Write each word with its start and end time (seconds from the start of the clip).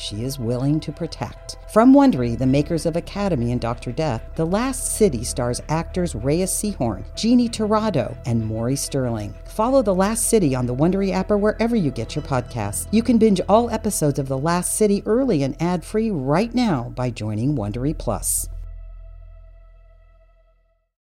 she 0.00 0.24
is 0.24 0.38
willing 0.38 0.80
to 0.80 0.90
protect. 0.90 1.58
From 1.72 1.92
Wondery, 1.94 2.36
the 2.36 2.46
makers 2.46 2.86
of 2.86 2.96
Academy 2.96 3.52
and 3.52 3.60
Dr. 3.60 3.92
Death, 3.92 4.22
The 4.34 4.46
Last 4.46 4.96
City 4.96 5.22
stars 5.22 5.60
actors 5.68 6.14
Reyes 6.14 6.50
Sehorn, 6.50 7.04
Jeannie 7.14 7.48
Torrado, 7.48 8.16
and 8.26 8.44
Maury 8.44 8.76
Sterling. 8.76 9.34
Follow 9.44 9.82
The 9.82 9.94
Last 9.94 10.28
City 10.28 10.54
on 10.54 10.66
the 10.66 10.74
Wondery 10.74 11.12
app 11.12 11.30
or 11.30 11.38
wherever 11.38 11.76
you 11.76 11.90
get 11.90 12.16
your 12.16 12.24
podcasts. 12.24 12.88
You 12.90 13.02
can 13.02 13.18
binge 13.18 13.40
all 13.48 13.70
episodes 13.70 14.18
of 14.18 14.28
The 14.28 14.38
Last 14.38 14.74
City 14.74 15.02
early 15.06 15.42
and 15.42 15.60
ad-free 15.60 16.10
right 16.10 16.54
now 16.54 16.92
by 16.96 17.10
joining 17.10 17.54
Wondery 17.54 17.96
Plus. 17.96 18.48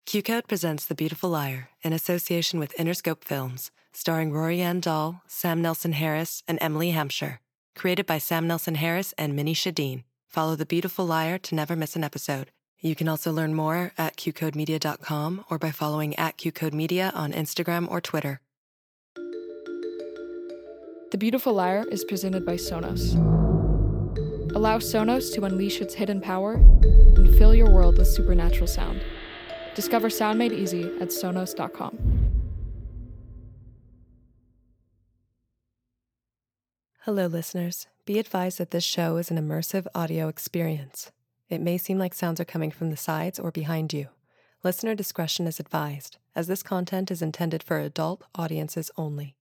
QCode 0.07 0.47
presents 0.47 0.85
The 0.85 0.95
Beautiful 0.95 1.31
Liar 1.31 1.69
in 1.83 1.91
association 1.91 2.59
with 2.59 2.77
Interscope 2.77 3.23
Films, 3.23 3.71
starring 3.91 4.31
Rory 4.31 4.61
Ann 4.61 4.79
Dahl, 4.79 5.21
Sam 5.27 5.61
Nelson 5.61 5.93
Harris, 5.93 6.43
and 6.47 6.59
Emily 6.61 6.91
Hampshire. 6.91 7.39
Created 7.75 8.05
by 8.05 8.17
Sam 8.17 8.47
Nelson 8.47 8.75
Harris 8.75 9.13
and 9.17 9.35
Minnie 9.35 9.53
Shadeen. 9.53 10.03
Follow 10.27 10.55
The 10.55 10.65
Beautiful 10.65 11.05
Liar 11.05 11.37
to 11.39 11.55
never 11.55 11.75
miss 11.75 11.95
an 11.95 12.03
episode. 12.03 12.51
You 12.81 12.95
can 12.95 13.07
also 13.07 13.31
learn 13.31 13.53
more 13.53 13.91
at 13.97 14.15
qcodemedia.com 14.15 15.45
or 15.49 15.57
by 15.57 15.71
following 15.71 16.15
at 16.15 16.37
qcodemedia 16.37 17.13
on 17.15 17.33
Instagram 17.33 17.89
or 17.89 17.99
Twitter. 17.99 18.41
The 21.11 21.17
Beautiful 21.17 21.53
Liar 21.53 21.85
is 21.89 22.03
presented 22.03 22.45
by 22.45 22.55
Sonos. 22.55 23.15
Allow 24.55 24.79
Sonos 24.79 25.33
to 25.33 25.43
unleash 25.45 25.81
its 25.81 25.93
hidden 25.93 26.21
power 26.21 26.53
and 26.53 27.35
fill 27.37 27.53
your 27.53 27.69
world 27.69 27.97
with 27.97 28.07
supernatural 28.07 28.67
sound. 28.67 29.01
Discover 29.75 30.09
sound 30.09 30.39
made 30.39 30.53
easy 30.53 30.83
at 31.01 31.09
sonos.com. 31.09 32.14
Hello, 37.05 37.27
listeners. 37.27 37.85
Be 38.07 38.17
advised 38.17 38.57
that 38.57 38.71
this 38.71 38.83
show 38.83 39.17
is 39.17 39.29
an 39.29 39.37
immersive 39.37 39.85
audio 39.93 40.27
experience. 40.27 41.11
It 41.49 41.61
may 41.61 41.77
seem 41.77 41.99
like 41.99 42.15
sounds 42.15 42.39
are 42.39 42.45
coming 42.45 42.71
from 42.71 42.89
the 42.89 42.97
sides 42.97 43.37
or 43.37 43.51
behind 43.51 43.93
you. 43.93 44.07
Listener 44.63 44.95
discretion 44.95 45.45
is 45.45 45.59
advised, 45.59 46.17
as 46.35 46.47
this 46.47 46.63
content 46.63 47.11
is 47.11 47.21
intended 47.21 47.61
for 47.61 47.77
adult 47.77 48.23
audiences 48.33 48.89
only. 48.97 49.34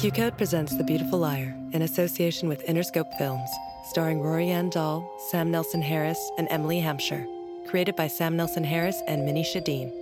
QCode 0.00 0.38
presents 0.38 0.74
The 0.74 0.82
Beautiful 0.82 1.18
Liar 1.18 1.54
in 1.74 1.82
association 1.82 2.48
with 2.48 2.64
Interscope 2.64 3.18
Films, 3.18 3.50
starring 3.90 4.22
Rory 4.22 4.48
Ann 4.48 4.70
Dahl, 4.70 5.14
Sam 5.28 5.50
Nelson 5.50 5.82
Harris, 5.82 6.18
and 6.38 6.48
Emily 6.50 6.80
Hampshire. 6.80 7.26
Created 7.68 7.96
by 7.96 8.06
Sam 8.06 8.34
Nelson 8.34 8.64
Harris 8.64 8.98
and 9.06 9.26
Minnie 9.26 9.44
Shadeen. 9.44 9.92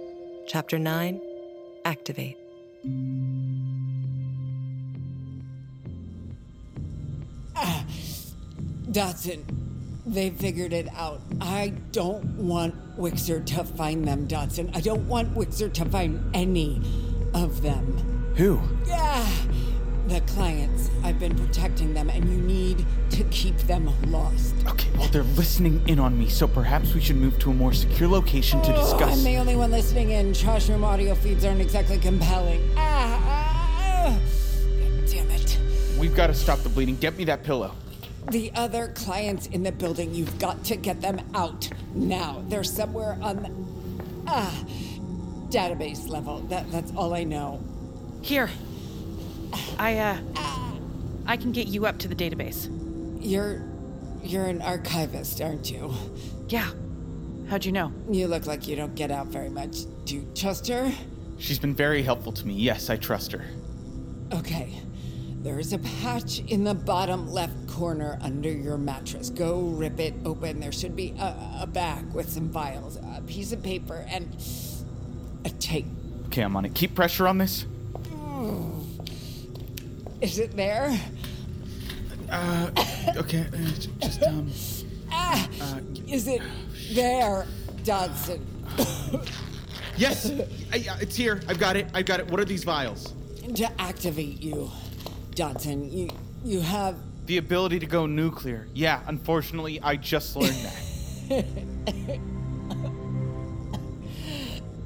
Chapter 0.46 0.78
9 0.78 1.20
Activate. 1.84 2.36
Ah, 7.56 7.84
Dodson, 8.92 9.44
they 10.06 10.30
figured 10.30 10.72
it 10.72 10.86
out. 10.94 11.20
I 11.40 11.72
don't 11.90 12.24
want 12.36 12.76
Wixer 12.96 13.44
to 13.46 13.64
find 13.64 14.06
them, 14.06 14.28
Dodson. 14.28 14.70
I 14.74 14.80
don't 14.80 15.08
want 15.08 15.34
Wixer 15.34 15.72
to 15.72 15.84
find 15.86 16.24
any 16.36 16.80
of 17.34 17.62
them. 17.62 18.32
Who? 18.36 18.60
Yeah, 18.86 19.26
the 20.08 20.20
clients. 20.22 20.90
I've 21.04 21.18
been 21.18 21.36
protecting 21.36 21.94
them, 21.94 22.08
and 22.10 22.28
you 22.28 22.38
need 22.38 22.84
to 23.10 23.24
keep 23.24 23.56
them 23.58 23.90
lost. 24.10 24.54
Okay, 24.66 24.88
well, 24.96 25.08
they're 25.08 25.22
listening 25.22 25.86
in 25.88 25.98
on 25.98 26.18
me, 26.18 26.28
so 26.28 26.48
perhaps 26.48 26.94
we 26.94 27.00
should 27.00 27.16
move 27.16 27.38
to 27.40 27.50
a 27.50 27.54
more 27.54 27.72
secure 27.72 28.08
location 28.08 28.60
to 28.62 28.74
Oh, 28.74 28.80
discuss. 28.80 29.18
I'm 29.18 29.24
the 29.24 29.36
only 29.36 29.56
one 29.56 29.70
listening 29.70 30.10
in. 30.10 30.32
Trash 30.32 30.68
room 30.68 30.84
audio 30.84 31.14
feeds 31.14 31.44
aren't 31.44 31.60
exactly 31.60 31.98
compelling. 31.98 32.60
Ah, 32.76 33.20
ah, 33.22 34.08
ah. 34.08 34.18
Damn 35.06 35.30
it. 35.30 35.58
We've 35.98 36.14
got 36.14 36.28
to 36.28 36.34
stop 36.34 36.60
the 36.60 36.68
bleeding. 36.68 36.96
Get 36.96 37.16
me 37.16 37.24
that 37.24 37.42
pillow. 37.44 37.74
The 38.30 38.52
other 38.54 38.88
clients 38.94 39.46
in 39.46 39.62
the 39.62 39.72
building, 39.72 40.14
you've 40.14 40.38
got 40.38 40.62
to 40.64 40.76
get 40.76 41.00
them 41.00 41.20
out 41.34 41.68
now. 41.94 42.42
They're 42.48 42.62
somewhere 42.64 43.16
on 43.22 43.36
the 43.42 43.50
ah 44.26 44.64
database 45.48 46.08
level. 46.08 46.40
That 46.40 46.70
that's 46.70 46.92
all 46.94 47.14
I 47.14 47.24
know. 47.24 47.62
Here. 48.20 48.50
I, 49.78 49.98
uh. 49.98 50.18
I 51.28 51.36
can 51.36 51.52
get 51.52 51.68
you 51.68 51.84
up 51.84 51.98
to 51.98 52.08
the 52.08 52.14
database. 52.14 52.70
You're 53.20 53.62
you're 54.22 54.46
an 54.46 54.62
archivist, 54.62 55.42
aren't 55.42 55.70
you? 55.70 55.92
Yeah. 56.48 56.70
How'd 57.48 57.66
you 57.66 57.72
know? 57.72 57.92
You 58.10 58.28
look 58.28 58.46
like 58.46 58.66
you 58.66 58.76
don't 58.76 58.94
get 58.94 59.10
out 59.10 59.26
very 59.26 59.50
much. 59.50 59.84
Do 60.06 60.16
you 60.16 60.26
trust 60.34 60.66
her? 60.68 60.92
She's 61.38 61.58
been 61.58 61.74
very 61.74 62.02
helpful 62.02 62.32
to 62.32 62.46
me. 62.46 62.54
Yes, 62.54 62.88
I 62.88 62.96
trust 62.96 63.32
her. 63.32 63.44
Okay. 64.32 64.72
There 65.42 65.58
is 65.58 65.72
a 65.72 65.78
patch 65.78 66.40
in 66.48 66.64
the 66.64 66.74
bottom 66.74 67.30
left 67.30 67.68
corner 67.68 68.18
under 68.22 68.50
your 68.50 68.76
mattress. 68.76 69.30
Go 69.30 69.60
rip 69.60 70.00
it 70.00 70.14
open. 70.24 70.60
There 70.60 70.72
should 70.72 70.96
be 70.96 71.14
a, 71.18 71.60
a 71.62 71.66
bag 71.66 72.12
with 72.12 72.28
some 72.28 72.48
vials, 72.48 72.96
a 72.96 73.22
piece 73.26 73.52
of 73.52 73.62
paper, 73.62 74.04
and 74.08 74.34
a 75.44 75.50
tape. 75.50 75.86
Okay, 76.26 76.42
I'm 76.42 76.56
on 76.56 76.64
it. 76.64 76.74
Keep 76.74 76.94
pressure 76.94 77.28
on 77.28 77.38
this. 77.38 77.66
Is 80.20 80.38
it 80.38 80.56
there? 80.56 80.98
Uh, 82.30 82.70
okay, 83.16 83.46
uh, 83.52 83.56
just, 84.00 84.22
um. 84.22 84.50
Ah, 85.10 85.48
is 86.06 86.28
it 86.28 86.42
there, 86.92 87.46
Dodson? 87.84 88.44
Yes! 89.96 90.30
I, 90.72 90.76
uh, 90.90 90.96
it's 91.00 91.16
here. 91.16 91.40
I've 91.48 91.58
got 91.58 91.76
it. 91.76 91.88
I've 91.92 92.06
got 92.06 92.20
it. 92.20 92.30
What 92.30 92.38
are 92.38 92.44
these 92.44 92.62
vials? 92.64 93.14
to 93.54 93.80
activate 93.80 94.42
you, 94.42 94.70
Dodson, 95.34 95.90
you 95.90 96.10
you 96.44 96.60
have 96.60 96.96
The 97.26 97.38
ability 97.38 97.78
to 97.80 97.86
go 97.86 98.06
nuclear. 98.06 98.68
Yeah, 98.74 99.00
unfortunately, 99.06 99.80
I 99.82 99.96
just 99.96 100.36
learned 100.36 100.54
that. 101.28 101.48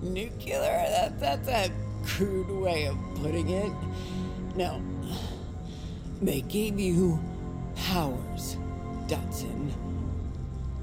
nuclear. 0.03 0.59
That 0.61 1.21
that's 1.21 1.49
a 1.49 1.71
crude 2.05 2.51
way 2.51 2.87
of 2.87 2.97
putting 3.17 3.49
it. 3.51 3.73
No, 4.57 4.81
they 6.23 6.41
gave 6.43 6.79
you 6.79 7.21
powers, 7.75 8.57
Dodson. 9.09 9.73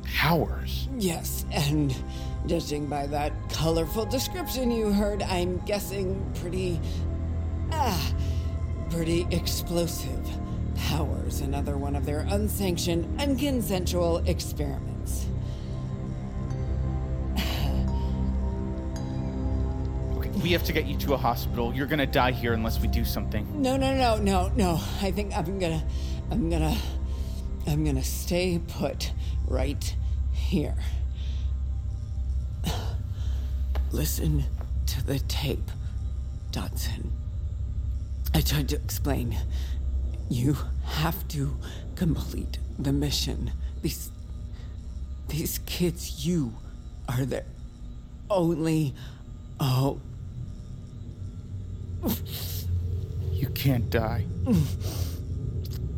Powers. 0.03 0.89
Yes, 0.97 1.45
and 1.51 1.95
judging 2.45 2.87
by 2.87 3.07
that 3.07 3.31
colorful 3.49 4.05
description 4.05 4.69
you 4.69 4.91
heard, 4.91 5.23
I'm 5.23 5.59
guessing 5.59 6.29
pretty, 6.41 6.79
ah, 7.71 8.13
pretty 8.89 9.27
explosive 9.31 10.29
powers. 10.75 11.41
Another 11.41 11.77
one 11.77 11.95
of 11.95 12.05
their 12.05 12.21
unsanctioned, 12.29 13.05
unconsensual 13.19 14.27
experiments. 14.27 14.88
We 20.49 20.53
have 20.53 20.63
to 20.63 20.73
get 20.73 20.87
you 20.87 20.97
to 20.97 21.13
a 21.13 21.17
hospital. 21.17 21.71
You're 21.75 21.85
gonna 21.85 22.07
die 22.07 22.31
here 22.31 22.53
unless 22.53 22.79
we 22.79 22.87
do 22.87 23.05
something. 23.05 23.61
No, 23.61 23.77
no, 23.77 23.93
no, 23.93 24.17
no, 24.17 24.51
no. 24.55 24.81
I 24.99 25.11
think 25.11 25.31
I'm 25.37 25.59
gonna, 25.59 25.85
I'm 26.31 26.49
gonna, 26.49 26.75
I'm 27.67 27.85
gonna 27.85 28.03
stay 28.03 28.59
put 28.67 29.11
right 29.45 29.95
here. 30.33 30.75
Listen 33.91 34.45
to 34.87 35.05
the 35.05 35.19
tape, 35.19 35.69
Dodson. 36.49 37.13
I 38.33 38.41
tried 38.41 38.69
to 38.69 38.75
explain. 38.77 39.37
You 40.31 40.57
have 40.83 41.27
to 41.27 41.59
complete 41.95 42.57
the 42.79 42.91
mission. 42.91 43.51
These 43.83 44.09
these 45.27 45.59
kids, 45.67 46.25
you 46.25 46.55
are 47.07 47.23
the 47.23 47.43
only. 48.31 48.95
Oh. 49.59 50.01
You 53.31 53.47
can't 53.49 53.89
die. 53.89 54.25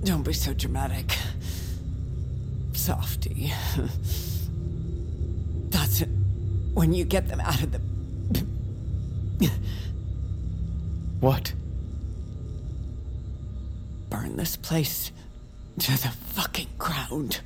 Don't 0.03 0.23
be 0.23 0.33
so 0.33 0.53
dramatic. 0.53 1.15
Softy. 2.73 3.53
That's 5.69 6.01
it. 6.01 6.09
When 6.73 6.93
you 6.93 7.05
get 7.05 7.27
them 7.27 7.39
out 7.39 7.61
of 7.61 7.71
the. 7.71 7.81
What? 11.19 11.53
Burn 14.09 14.37
this 14.37 14.55
place 14.57 15.11
to 15.79 15.91
the 15.91 16.09
fucking 16.09 16.69
ground. 16.79 17.41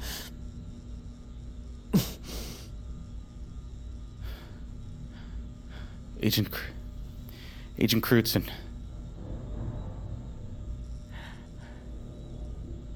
Agent. 6.21 6.49
Agent 7.79 8.03
Crutzen. 8.03 8.43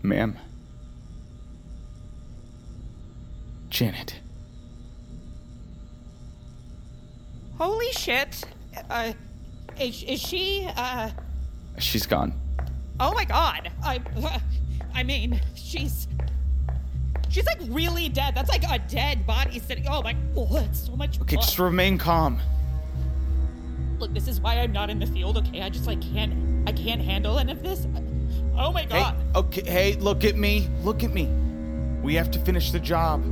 Ma'am. 0.01 0.37
Janet. 3.69 4.15
Holy 7.57 7.91
shit. 7.91 8.43
Uh, 8.89 9.11
is, 9.79 10.03
is 10.03 10.19
she, 10.21 10.67
uh, 10.77 11.09
She's 11.77 12.05
gone. 12.05 12.33
oh 12.99 13.13
my 13.13 13.25
god. 13.25 13.69
I, 13.83 13.99
I 14.93 15.03
mean, 15.03 15.39
she's, 15.55 16.07
she's 17.29 17.45
like 17.45 17.59
really 17.67 18.07
dead. 18.09 18.33
That's 18.35 18.49
like 18.49 18.63
a 18.63 18.79
dead 18.87 19.27
body 19.27 19.59
sitting, 19.59 19.85
oh 19.89 20.01
my, 20.01 20.15
oh, 20.37 20.57
it's 20.57 20.85
so 20.87 20.95
much 20.95 21.19
Okay, 21.21 21.35
blood. 21.35 21.45
just 21.45 21.59
remain 21.59 21.97
calm. 21.97 22.39
Look, 23.99 24.13
this 24.13 24.27
is 24.27 24.39
why 24.39 24.55
I'm 24.55 24.71
not 24.71 24.89
in 24.89 24.99
the 24.99 25.05
field, 25.07 25.37
okay? 25.37 25.61
I 25.61 25.69
just 25.69 25.85
like 25.85 26.01
can't, 26.01 26.33
I 26.67 26.71
can't 26.71 27.01
handle 27.01 27.37
any 27.37 27.51
of 27.51 27.61
this. 27.61 27.85
Oh 28.57 28.71
my 28.71 28.81
Hey, 28.83 28.87
god. 28.87 29.15
okay, 29.35 29.61
hey, 29.69 29.93
look 29.95 30.23
at 30.23 30.35
me. 30.35 30.67
Look 30.83 31.03
at 31.03 31.13
me. 31.13 31.27
We 32.01 32.15
have 32.15 32.31
to 32.31 32.39
finish 32.39 32.71
the 32.71 32.79
job. 32.79 33.23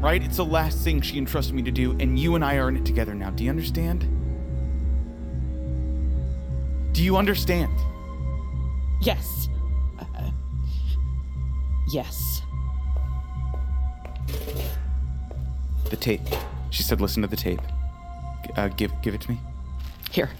Right? 0.00 0.22
It's 0.22 0.36
the 0.36 0.44
last 0.44 0.78
thing 0.78 1.00
she 1.00 1.16
entrusted 1.18 1.54
me 1.54 1.62
to 1.62 1.70
do, 1.70 1.92
and 1.92 2.18
you 2.18 2.34
and 2.34 2.44
I 2.44 2.56
are 2.56 2.68
in 2.68 2.76
it 2.76 2.84
together 2.84 3.14
now. 3.14 3.30
Do 3.30 3.44
you 3.44 3.50
understand? 3.50 4.00
Do 6.92 7.02
you 7.02 7.16
understand? 7.16 7.72
Yes. 9.00 9.48
Uh, 9.98 10.30
yes. 11.88 12.42
The 15.90 15.96
tape. 15.96 16.20
She 16.70 16.82
said, 16.82 17.00
listen 17.00 17.22
to 17.22 17.28
the 17.28 17.36
tape. 17.36 17.60
Uh, 18.56 18.68
give, 18.68 18.92
give 19.02 19.14
it 19.14 19.20
to 19.22 19.30
me. 19.30 19.38
Here. 20.10 20.30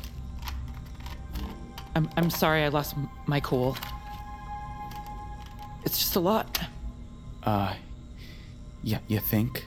I'm, 1.94 2.08
I'm 2.16 2.30
sorry 2.30 2.64
I 2.64 2.68
lost 2.68 2.94
m- 2.96 3.08
my 3.26 3.40
cool. 3.40 3.76
It's 5.84 5.98
just 5.98 6.16
a 6.16 6.20
lot. 6.20 6.58
Uh, 7.42 7.74
yeah, 8.82 8.98
you 9.08 9.20
think? 9.20 9.64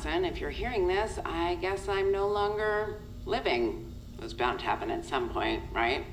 Surprise, 0.00 0.24
If 0.24 0.40
you're 0.40 0.50
hearing 0.50 0.86
this, 0.86 1.18
I 1.24 1.56
guess 1.56 1.88
I'm 1.88 2.12
no 2.12 2.28
longer 2.28 3.00
living. 3.26 3.92
It 4.16 4.22
was 4.22 4.34
bound 4.34 4.60
to 4.60 4.64
happen 4.64 4.90
at 4.90 5.04
some 5.04 5.30
point, 5.30 5.62
right? 5.72 6.04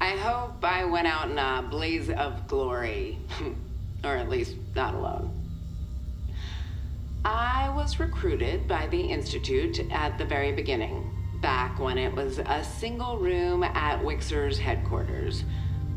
I 0.00 0.10
hope 0.10 0.64
I 0.64 0.84
went 0.84 1.06
out 1.06 1.30
in 1.30 1.38
a 1.38 1.66
blaze 1.68 2.10
of 2.10 2.46
glory. 2.46 3.18
or 4.04 4.16
at 4.16 4.28
least 4.28 4.56
not 4.74 4.94
alone. 4.94 5.30
I 7.24 7.72
was 7.74 7.98
recruited 7.98 8.68
by 8.68 8.86
the 8.88 9.00
Institute 9.00 9.80
at 9.90 10.18
the 10.18 10.24
very 10.24 10.52
beginning, 10.52 11.10
back 11.40 11.78
when 11.78 11.96
it 11.96 12.14
was 12.14 12.38
a 12.38 12.62
single 12.62 13.18
room 13.18 13.62
at 13.62 14.00
Wixer's 14.00 14.58
headquarters. 14.58 15.44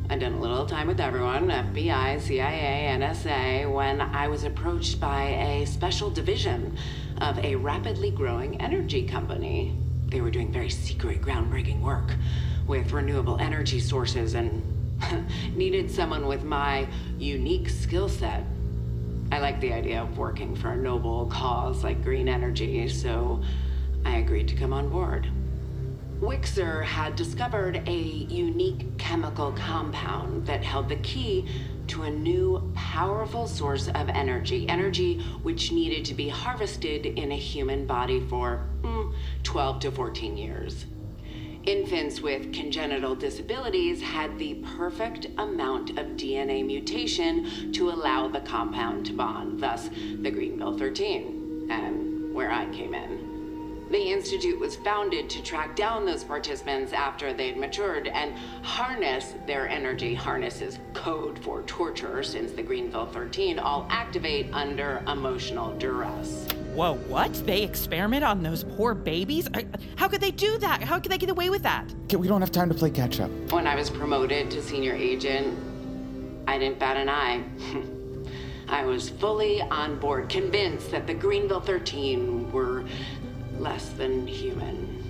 I 0.10 0.16
did 0.16 0.32
a 0.32 0.38
little 0.38 0.66
time 0.66 0.88
with 0.88 1.02
everyone 1.02 1.50
FBI, 1.50 2.22
CIA, 2.22 2.98
NSA 2.98 3.70
when 3.70 4.00
I 4.00 4.30
was 4.30 4.46
approached 4.46 5.02
by 5.02 5.24
a 5.24 5.66
special 5.66 6.10
division 6.10 6.78
of 7.20 7.38
a 7.40 7.56
rapidly 7.56 8.12
growing 8.12 8.62
energy 8.62 9.06
company. 9.06 9.78
They 10.08 10.22
were 10.22 10.32
doing 10.32 10.50
very 10.50 10.70
secret, 10.70 11.22
groundbreaking 11.22 11.82
work 11.82 12.16
with 12.68 12.94
renewable 12.94 13.38
energy 13.42 13.82
sources 13.82 14.34
and 14.34 14.64
needed 15.58 15.92
someone 15.92 16.26
with 16.26 16.46
my 16.46 16.88
unique 17.20 17.68
skill 17.68 18.08
set. 18.08 18.46
I 19.34 19.40
like 19.40 19.60
the 19.60 19.74
idea 19.74 20.02
of 20.02 20.18
working 20.18 20.56
for 20.56 20.70
a 20.70 20.78
noble 20.78 21.26
cause 21.26 21.84
like 21.84 22.02
green 22.02 22.30
energy, 22.30 22.88
so 22.88 23.42
I 24.06 24.20
agreed 24.20 24.48
to 24.48 24.56
come 24.56 24.72
on 24.72 24.88
board. 24.88 25.30
Wixer 26.22 26.84
had 26.84 27.16
discovered 27.16 27.88
a 27.88 27.96
unique 27.96 28.98
chemical 28.98 29.52
compound 29.52 30.48
that 30.48 30.64
held 30.64 30.90
the 30.90 30.96
key 30.98 31.48
to 31.88 32.04
a 32.04 32.10
new 32.10 32.72
powerful 32.74 33.48
source 33.48 33.88
of 33.90 34.10
energy. 34.10 34.68
Energy 34.68 35.20
which 35.44 35.72
needed 35.72 36.04
to 36.06 36.16
be 36.16 36.28
harvested 36.28 37.06
in 37.06 37.32
a 37.32 37.38
human 37.38 37.86
body 37.86 38.20
for 38.20 38.68
mm, 38.82 39.14
12 39.44 39.80
to 39.82 39.92
14 39.92 40.36
years. 40.36 40.88
Infants 41.68 42.20
with 42.20 42.52
congenital 42.52 43.14
disabilities 43.14 44.02
had 44.02 44.40
the 44.40 44.56
perfect 44.78 45.28
amount 45.38 45.92
of 46.00 46.18
DNA 46.18 46.66
mutation 46.66 47.72
to 47.74 47.92
allow 47.92 48.28
the 48.28 48.40
compound 48.40 49.06
to 49.06 49.14
bond, 49.14 49.60
thus, 49.60 49.90
the 50.22 50.32
Greenville 50.32 50.78
13, 50.78 51.68
and 51.70 52.34
where 52.34 52.52
I 52.52 52.66
came 52.72 52.96
in. 52.96 53.17
The 53.90 54.12
Institute 54.12 54.60
was 54.60 54.76
founded 54.76 55.30
to 55.30 55.42
track 55.42 55.76
down 55.78 56.06
those 56.06 56.24
participants 56.24 56.92
after 56.92 57.32
they'd 57.34 57.56
matured 57.58 58.08
and 58.10 58.34
harness 58.62 59.34
their 59.46 59.70
energy. 59.70 60.14
Harness 60.14 60.62
is 60.62 60.80
code 60.94 61.40
for 61.40 61.62
torture, 61.64 62.22
since 62.22 62.52
the 62.52 62.62
Greenville 62.64 63.06
13 63.06 63.60
all 63.60 63.88
activate 63.90 64.48
under 64.52 65.02
emotional 65.08 65.74
duress. 65.78 66.46
Whoa, 66.74 66.96
what? 67.08 67.34
They 67.46 67.64
experiment 67.64 68.26
on 68.26 68.44
those 68.44 68.64
poor 68.66 68.94
babies? 68.94 69.48
I- 69.54 69.66
How 69.96 70.10
could 70.10 70.20
they 70.22 70.32
do 70.32 70.58
that? 70.58 70.84
How 70.84 71.00
could 71.00 71.12
they 71.12 71.18
get 71.18 71.30
away 71.30 71.50
with 71.50 71.64
that? 71.64 71.86
Okay, 72.04 72.18
we 72.18 72.28
don't 72.28 72.42
have 72.42 72.52
time 72.52 72.68
to 72.68 72.76
play 72.76 72.90
catch 72.90 73.22
up. 73.22 73.32
When 73.52 73.68
I 73.68 73.76
was 73.76 73.90
promoted 73.90 74.52
to 74.52 74.62
senior 74.62 74.94
agent, 74.94 75.58
I 76.46 76.58
didn't 76.58 76.78
bat 76.78 76.98
an 76.98 77.08
eye. 77.08 77.44
I 78.70 78.84
was 78.84 79.08
fully 79.10 79.62
on 79.62 79.98
board, 79.98 80.28
convinced 80.28 80.92
that 80.92 81.08
the 81.08 81.14
Greenville 81.14 81.62
13 81.62 82.52
were 82.52 82.84
less 83.60 83.90
than 83.90 84.28
human. 84.28 85.04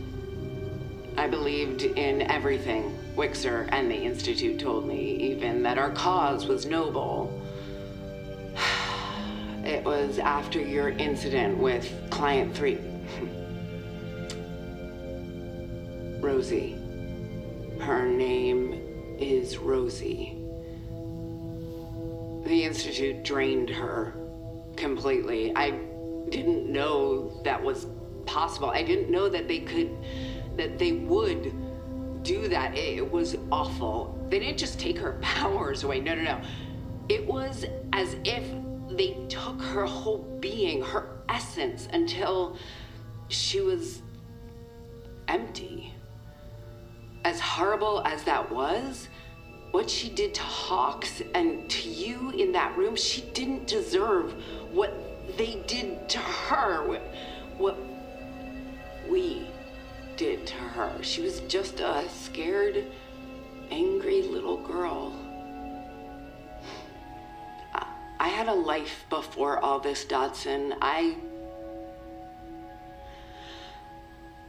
I 1.17 1.27
believed 1.27 1.81
in 1.81 2.21
everything 2.23 2.97
Wixer 3.15 3.67
and 3.71 3.89
the 3.89 3.95
Institute 3.95 4.59
told 4.59 4.87
me, 4.87 5.31
even 5.31 5.63
that 5.63 5.77
our 5.77 5.91
cause 5.91 6.45
was 6.45 6.65
noble. 6.65 7.41
It 9.63 9.83
was 9.83 10.19
after 10.19 10.61
your 10.61 10.89
incident 10.91 11.57
with 11.57 11.91
Client 12.09 12.55
3. 12.55 12.77
Rosie. 16.21 16.77
Her 17.81 18.07
name 18.07 18.81
is 19.19 19.57
Rosie. 19.57 20.37
The 22.45 22.63
Institute 22.63 23.25
drained 23.25 23.69
her 23.69 24.13
completely. 24.77 25.53
I 25.53 25.71
didn't 26.29 26.71
know 26.71 27.41
that 27.43 27.61
was 27.61 27.87
possible. 28.27 28.69
I 28.69 28.83
didn't 28.83 29.09
know 29.09 29.29
that 29.29 29.47
they 29.47 29.59
could, 29.59 29.95
that 30.55 30.77
they 30.77 30.91
would 30.91 32.23
do 32.23 32.47
that. 32.49 32.75
It, 32.75 32.99
it 32.99 33.11
was 33.11 33.35
awful. 33.51 34.17
They 34.29 34.39
didn't 34.39 34.57
just 34.57 34.79
take 34.79 34.97
her 34.99 35.13
powers 35.21 35.83
away. 35.83 35.99
No, 35.99 36.15
no, 36.15 36.23
no. 36.23 36.41
It 37.09 37.25
was 37.25 37.65
as 37.93 38.15
if 38.23 38.43
they 38.89 39.17
took 39.29 39.61
her 39.61 39.85
whole 39.85 40.19
being, 40.39 40.81
her 40.81 41.17
essence, 41.29 41.87
until 41.93 42.57
she 43.29 43.61
was 43.61 44.01
empty. 45.27 45.93
As 47.23 47.39
horrible 47.39 48.01
as 48.05 48.23
that 48.23 48.49
was, 48.51 49.09
what 49.71 49.89
she 49.89 50.09
did 50.09 50.33
to 50.33 50.41
Hawks 50.41 51.21
and 51.35 51.69
to 51.69 51.89
you 51.89 52.31
in 52.31 52.51
that 52.53 52.77
room, 52.77 52.95
she 52.95 53.21
didn't 53.33 53.67
deserve 53.67 54.33
what 54.71 54.93
they 55.37 55.61
did 55.67 56.07
to 56.09 56.19
her. 56.19 56.87
What, 56.87 57.01
what 57.57 57.77
we 59.09 59.47
did 60.15 60.47
to 60.47 60.55
her. 60.55 60.91
She 61.01 61.21
was 61.21 61.41
just 61.41 61.79
a 61.79 62.07
scared, 62.09 62.85
angry 63.69 64.23
little 64.23 64.57
girl. 64.57 65.13
I, 68.19 68.29
had 68.29 68.47
a 68.47 68.53
life 68.53 69.05
before 69.09 69.59
all 69.59 69.79
this, 69.79 70.05
Dodson. 70.05 70.73
I. 70.81 71.15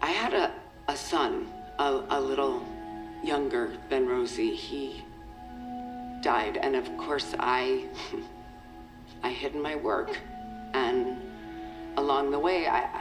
I 0.00 0.10
had 0.10 0.32
a, 0.32 0.52
a 0.88 0.96
son, 0.96 1.52
a, 1.78 2.02
a 2.10 2.20
little 2.20 2.64
younger 3.22 3.72
than 3.90 4.06
Rosie. 4.06 4.54
He 4.54 5.04
died, 6.22 6.56
and 6.56 6.76
of 6.76 6.96
course, 6.96 7.34
I. 7.38 7.86
I 9.22 9.30
hid 9.30 9.54
my 9.56 9.74
work, 9.74 10.16
and 10.74 11.20
along 11.96 12.30
the 12.30 12.38
way, 12.38 12.68
I, 12.68 12.97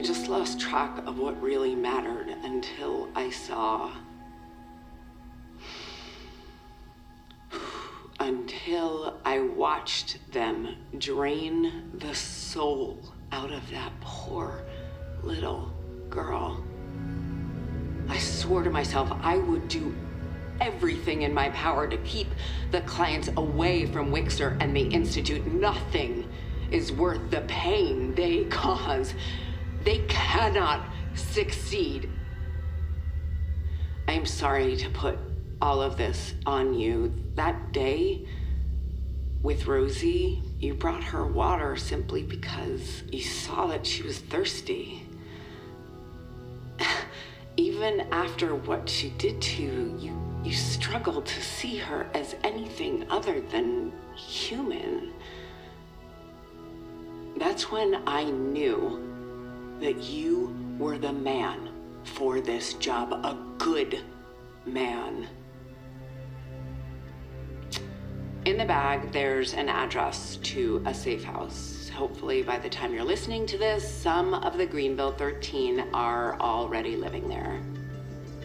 I 0.00 0.02
just 0.02 0.28
lost 0.28 0.58
track 0.58 0.96
of 1.06 1.18
what 1.18 1.38
really 1.42 1.74
mattered 1.74 2.30
until 2.42 3.10
I 3.14 3.28
saw. 3.28 3.90
Until 8.18 9.20
I 9.26 9.40
watched 9.40 10.16
them 10.32 10.76
drain 10.96 11.90
the 11.92 12.14
soul 12.14 13.12
out 13.30 13.52
of 13.52 13.68
that 13.72 13.92
poor 14.00 14.64
little 15.22 15.70
girl. 16.08 16.64
I 18.08 18.16
swore 18.16 18.62
to 18.62 18.70
myself 18.70 19.12
I 19.20 19.36
would 19.36 19.68
do 19.68 19.94
everything 20.62 21.22
in 21.22 21.34
my 21.34 21.50
power 21.50 21.86
to 21.86 21.98
keep 21.98 22.28
the 22.70 22.80
clients 22.82 23.28
away 23.36 23.84
from 23.84 24.10
Wixer 24.10 24.56
and 24.62 24.74
the 24.74 24.80
Institute. 24.80 25.46
Nothing 25.46 26.26
is 26.70 26.90
worth 26.90 27.30
the 27.30 27.42
pain 27.42 28.14
they 28.14 28.44
cause. 28.50 29.12
They 29.84 29.98
cannot 30.08 30.84
succeed. 31.14 32.10
I 34.06 34.12
am 34.12 34.26
sorry 34.26 34.76
to 34.76 34.90
put 34.90 35.18
all 35.62 35.80
of 35.80 35.96
this 35.96 36.34
on 36.44 36.74
you. 36.74 37.14
That 37.34 37.72
day 37.72 38.26
with 39.42 39.66
Rosie, 39.66 40.42
you 40.58 40.74
brought 40.74 41.02
her 41.02 41.24
water 41.26 41.76
simply 41.76 42.22
because 42.22 43.02
you 43.10 43.22
saw 43.22 43.66
that 43.68 43.86
she 43.86 44.02
was 44.02 44.18
thirsty. 44.18 45.06
Even 47.56 48.00
after 48.12 48.54
what 48.54 48.88
she 48.88 49.10
did 49.10 49.40
to 49.40 49.62
you, 49.62 49.96
you, 49.98 50.40
you 50.44 50.52
struggled 50.52 51.24
to 51.26 51.42
see 51.42 51.78
her 51.78 52.08
as 52.14 52.36
anything 52.44 53.06
other 53.10 53.40
than 53.40 53.92
human. 54.14 55.12
That's 57.36 57.70
when 57.70 58.02
I 58.06 58.24
knew 58.24 59.10
that 59.80 60.02
you 60.02 60.54
were 60.78 60.98
the 60.98 61.12
man 61.12 61.70
for 62.04 62.40
this 62.40 62.74
job, 62.74 63.12
a 63.12 63.36
good 63.58 64.00
man. 64.66 65.26
In 68.46 68.56
the 68.56 68.64
bag, 68.64 69.12
there's 69.12 69.52
an 69.54 69.68
address 69.68 70.36
to 70.42 70.82
a 70.86 70.94
safe 70.94 71.24
house. 71.24 71.90
Hopefully, 71.90 72.42
by 72.42 72.58
the 72.58 72.68
time 72.68 72.94
you're 72.94 73.04
listening 73.04 73.44
to 73.46 73.58
this, 73.58 73.86
some 73.86 74.34
of 74.34 74.56
the 74.56 74.66
Greenville 74.66 75.12
13 75.12 75.84
are 75.92 76.40
already 76.40 76.96
living 76.96 77.28
there. 77.28 77.60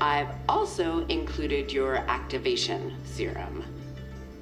I've 0.01 0.35
also 0.49 1.05
included 1.07 1.71
your 1.71 1.97
activation 2.09 2.93
serum. 3.05 3.63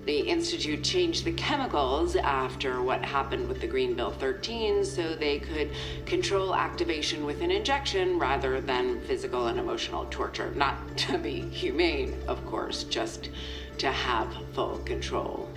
The 0.06 0.20
Institute 0.20 0.84
changed 0.84 1.24
the 1.24 1.32
chemicals 1.32 2.18
after 2.18 2.82
what 2.82 3.06
happened 3.06 3.48
with 3.48 3.62
the 3.62 3.68
Greenville 3.68 4.12
13 4.12 4.84
so 4.84 5.16
they 5.16 5.40
could 5.40 5.72
control 6.06 6.54
activation 6.54 7.26
with 7.26 7.42
an 7.42 7.52
injection 7.52 8.20
rather 8.20 8.60
than 8.60 9.00
physical 9.02 9.48
and 9.48 9.58
emotional 9.58 10.06
torture. 10.12 10.52
Not 10.56 10.98
to 10.98 11.18
be 11.18 11.40
humane, 11.40 12.16
of 12.28 12.46
course, 12.46 12.84
just 12.84 13.30
to 13.78 13.92
have 13.92 14.28
full 14.54 14.80
control. 14.80 15.50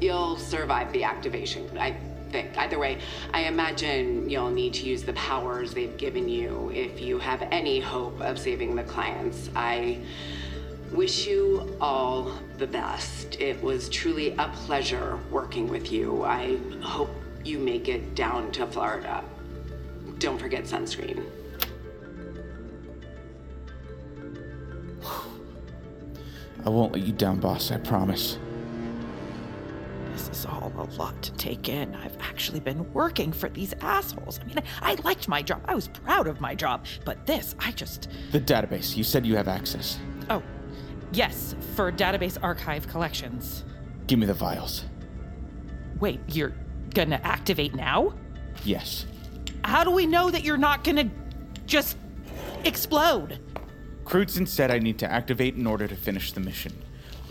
You'll 0.00 0.36
survive 0.36 0.92
the 0.92 1.02
activation, 1.02 1.76
I 1.76 1.96
think. 2.30 2.56
Either 2.56 2.78
way, 2.78 2.98
I 3.34 3.42
imagine 3.42 4.30
you'll 4.30 4.50
need 4.50 4.74
to 4.74 4.86
use 4.86 5.02
the 5.02 5.12
powers 5.14 5.74
they've 5.74 5.96
given 5.96 6.28
you 6.28 6.70
if 6.72 7.00
you 7.00 7.18
have 7.18 7.42
any 7.50 7.80
hope 7.80 8.20
of 8.20 8.38
saving 8.38 8.76
the 8.76 8.84
clients. 8.84 9.50
I 9.56 9.98
wish 10.92 11.26
you 11.26 11.76
all 11.80 12.32
the 12.58 12.66
best. 12.66 13.40
It 13.40 13.62
was 13.62 13.88
truly 13.88 14.34
a 14.38 14.48
pleasure 14.48 15.18
working 15.30 15.68
with 15.68 15.92
you. 15.92 16.24
I 16.24 16.58
hope 16.82 17.10
you 17.44 17.58
make 17.58 17.88
it 17.88 18.14
down 18.14 18.50
to 18.52 18.66
Florida. 18.66 19.24
Don't 20.18 20.38
forget 20.38 20.64
sunscreen. 20.64 21.24
I 26.64 26.68
won't 26.68 26.92
let 26.92 27.02
you 27.02 27.12
down, 27.12 27.40
boss, 27.40 27.70
I 27.70 27.78
promise. 27.78 28.38
This 30.12 30.28
is 30.28 30.44
all 30.44 30.70
a 30.76 30.84
lot 30.96 31.22
to 31.22 31.32
take 31.32 31.70
in. 31.70 31.94
I've 31.94 32.18
actually 32.20 32.60
been 32.60 32.92
working 32.92 33.32
for 33.32 33.48
these 33.48 33.72
assholes. 33.80 34.38
I 34.40 34.44
mean, 34.44 34.58
I 34.82 34.94
liked 34.96 35.28
my 35.28 35.40
job. 35.40 35.62
I 35.64 35.74
was 35.74 35.88
proud 35.88 36.26
of 36.26 36.42
my 36.42 36.54
job. 36.54 36.84
But 37.06 37.24
this, 37.24 37.54
I 37.58 37.72
just. 37.72 38.08
The 38.32 38.40
database, 38.40 38.94
you 38.96 39.04
said 39.04 39.24
you 39.24 39.36
have 39.36 39.48
access. 39.48 39.98
Yes, 41.12 41.54
for 41.74 41.90
database 41.90 42.38
archive 42.42 42.86
collections. 42.88 43.64
Give 44.06 44.18
me 44.18 44.26
the 44.26 44.34
vials. 44.34 44.84
Wait, 45.98 46.20
you're 46.28 46.54
gonna 46.94 47.20
activate 47.22 47.74
now? 47.74 48.14
Yes. 48.64 49.06
How 49.64 49.84
do 49.84 49.90
we 49.90 50.06
know 50.06 50.30
that 50.30 50.44
you're 50.44 50.56
not 50.56 50.84
gonna 50.84 51.10
just 51.66 51.96
explode? 52.64 53.38
Crutzen 54.04 54.46
said 54.46 54.70
I 54.70 54.78
need 54.78 54.98
to 54.98 55.10
activate 55.10 55.54
in 55.54 55.66
order 55.66 55.86
to 55.86 55.94
finish 55.94 56.32
the 56.32 56.40
mission. 56.40 56.72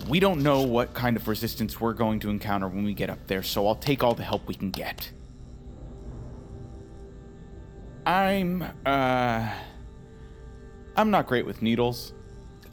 We 0.07 0.19
don't 0.19 0.41
know 0.41 0.61
what 0.61 0.93
kind 0.93 1.17
of 1.17 1.27
resistance 1.27 1.79
we're 1.79 1.93
going 1.93 2.19
to 2.21 2.29
encounter 2.29 2.67
when 2.67 2.83
we 2.83 2.93
get 2.93 3.09
up 3.09 3.27
there, 3.27 3.43
so 3.43 3.67
I'll 3.67 3.75
take 3.75 4.03
all 4.03 4.13
the 4.13 4.23
help 4.23 4.47
we 4.47 4.55
can 4.55 4.71
get. 4.71 5.11
I'm, 8.05 8.63
uh. 8.85 9.49
I'm 10.95 11.11
not 11.11 11.27
great 11.27 11.45
with 11.45 11.61
needles. 11.61 12.13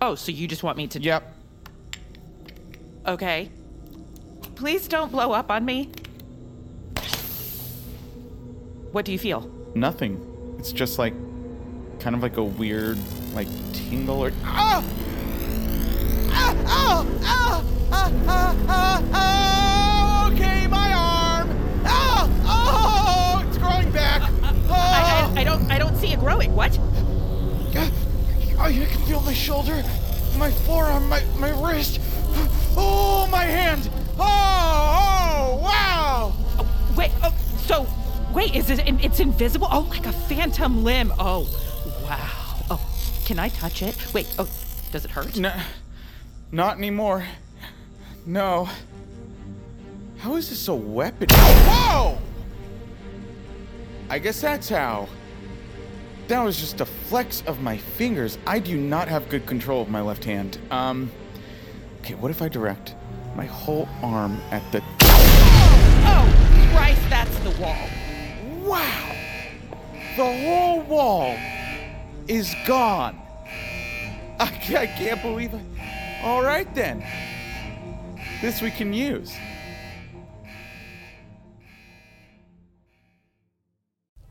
Oh, 0.00 0.14
so 0.14 0.30
you 0.32 0.46
just 0.46 0.62
want 0.62 0.76
me 0.76 0.86
to. 0.88 1.00
Yep. 1.00 1.34
Okay. 3.06 3.50
Please 4.54 4.88
don't 4.88 5.10
blow 5.10 5.32
up 5.32 5.50
on 5.50 5.64
me. 5.64 5.90
What 8.92 9.04
do 9.04 9.12
you 9.12 9.18
feel? 9.18 9.50
Nothing. 9.74 10.56
It's 10.58 10.72
just 10.72 10.98
like. 10.98 11.14
kind 12.00 12.14
of 12.14 12.22
like 12.22 12.36
a 12.36 12.44
weird, 12.44 12.98
like, 13.34 13.48
tingle 13.72 14.24
or. 14.24 14.32
Ah! 14.44 14.84
Ah! 16.30 16.54
Ah! 16.66 17.06
Ah! 17.22 17.64
Ah! 17.92 18.12
Ah! 18.26 18.56
Ah! 18.68 19.02
ah! 19.12 20.32
Okay, 20.32 20.66
my 20.66 20.92
arm! 20.92 21.48
Ah! 21.84 22.28
Oh! 22.44 23.48
It's 23.48 23.58
growing 23.58 23.90
back! 23.92 24.22
I, 24.42 24.54
Oh! 24.68 25.32
I, 25.36 25.40
I 25.40 25.44
don't 25.44 25.70
I 25.70 25.78
don't 25.78 25.96
see 25.96 26.12
it 26.12 26.20
growing. 26.20 26.54
What? 26.54 26.78
Oh, 28.58 28.68
you 28.68 28.86
can 28.86 29.00
feel 29.02 29.20
my 29.20 29.34
shoulder, 29.34 29.84
my 30.38 30.50
forearm, 30.50 31.08
my, 31.08 31.22
my 31.38 31.50
wrist. 31.50 32.00
Oh, 32.76 33.28
my 33.30 33.44
hand! 33.44 33.90
Oh, 34.18 34.22
oh, 34.22 35.60
wow! 35.62 36.32
Oh, 36.58 36.94
wait. 36.96 37.10
Oh, 37.22 37.34
so 37.66 37.86
wait. 38.34 38.54
Is 38.54 38.70
it? 38.70 38.80
It's 39.04 39.20
invisible. 39.20 39.68
Oh, 39.70 39.80
like 39.90 40.06
a 40.06 40.12
phantom 40.12 40.84
limb. 40.84 41.12
Oh, 41.18 41.42
wow. 42.02 42.64
Oh, 42.70 42.80
can 43.24 43.38
I 43.38 43.50
touch 43.50 43.82
it? 43.82 43.96
Wait. 44.14 44.26
Oh, 44.38 44.48
does 44.90 45.04
it 45.04 45.10
hurt? 45.10 45.36
No, 45.38 45.54
not 46.50 46.78
anymore. 46.78 47.24
No. 48.24 48.68
How 50.18 50.36
is 50.36 50.48
this 50.48 50.68
a 50.68 50.74
weapon? 50.74 51.28
Whoa! 51.30 52.18
I 54.08 54.18
guess 54.18 54.40
that's 54.40 54.68
how. 54.68 55.08
That 56.28 56.42
was 56.42 56.58
just 56.58 56.80
a 56.80 56.86
flex 56.86 57.42
of 57.46 57.62
my 57.62 57.76
fingers. 57.76 58.36
I 58.46 58.58
do 58.58 58.76
not 58.76 59.06
have 59.06 59.28
good 59.28 59.46
control 59.46 59.82
of 59.82 59.88
my 59.88 60.00
left 60.00 60.24
hand. 60.24 60.58
Um. 60.70 61.10
Okay, 62.00 62.14
what 62.14 62.30
if 62.30 62.42
I 62.42 62.48
direct 62.48 62.94
my 63.36 63.46
whole 63.46 63.88
arm 64.02 64.40
at 64.50 64.62
the. 64.72 64.82
Oh, 65.02 66.70
Christ! 66.72 67.00
That's 67.08 67.38
the 67.40 67.50
wall. 67.62 67.88
Wow! 68.64 69.12
The 70.16 70.24
whole 70.24 70.80
wall 70.82 71.36
is 72.26 72.54
gone. 72.66 73.20
I, 74.40 74.46
I 74.76 74.86
can't 74.86 75.22
believe 75.22 75.54
it. 75.54 75.62
All 76.22 76.42
right 76.42 76.72
then. 76.74 77.04
This 78.40 78.60
we 78.60 78.70
can 78.70 78.92
use. 78.92 79.34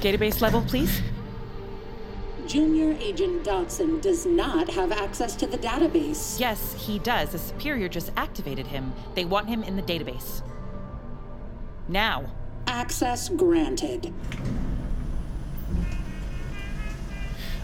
Database 0.00 0.40
level, 0.40 0.62
please. 0.62 1.02
Junior 2.46 2.96
Agent 2.98 3.44
Dodson 3.44 4.00
does 4.00 4.26
not 4.26 4.68
have 4.70 4.92
access 4.92 5.36
to 5.36 5.46
the 5.46 5.58
database. 5.58 6.40
Yes, 6.40 6.74
he 6.76 6.98
does. 6.98 7.34
A 7.34 7.38
superior 7.38 7.88
just 7.88 8.10
activated 8.16 8.66
him. 8.66 8.92
They 9.14 9.24
want 9.24 9.48
him 9.48 9.62
in 9.62 9.76
the 9.76 9.82
database. 9.82 10.42
Now. 11.86 12.24
Access 12.66 13.28
granted. 13.28 14.12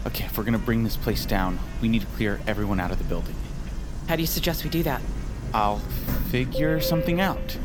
Okay, 0.05 0.25
if 0.25 0.37
we're 0.37 0.43
gonna 0.43 0.57
bring 0.57 0.83
this 0.83 0.95
place 0.95 1.25
down, 1.25 1.59
we 1.81 1.89
need 1.89 2.01
to 2.01 2.07
clear 2.15 2.39
everyone 2.47 2.79
out 2.79 2.91
of 2.91 2.97
the 2.97 3.03
building. 3.03 3.35
How 4.07 4.15
do 4.15 4.21
you 4.21 4.27
suggest 4.27 4.63
we 4.63 4.69
do 4.69 4.83
that? 4.83 5.01
I'll 5.53 5.79
figure 6.29 6.79
something 6.79 7.19
out. 7.19 7.57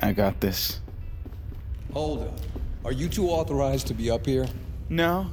I 0.00 0.12
got 0.12 0.40
this. 0.40 0.80
Hold 1.92 2.22
up. 2.22 2.40
Are 2.82 2.92
you 2.92 3.08
two 3.08 3.28
authorized 3.28 3.86
to 3.88 3.94
be 3.94 4.10
up 4.10 4.24
here? 4.24 4.46
No, 4.88 5.30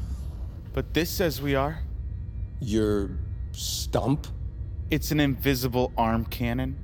but 0.73 0.93
this 0.93 1.09
says 1.09 1.41
we 1.41 1.55
are. 1.55 1.79
Your 2.59 3.11
stump? 3.51 4.27
It's 4.91 5.11
an 5.11 5.19
invisible 5.19 5.93
arm 5.97 6.25
cannon. 6.25 6.77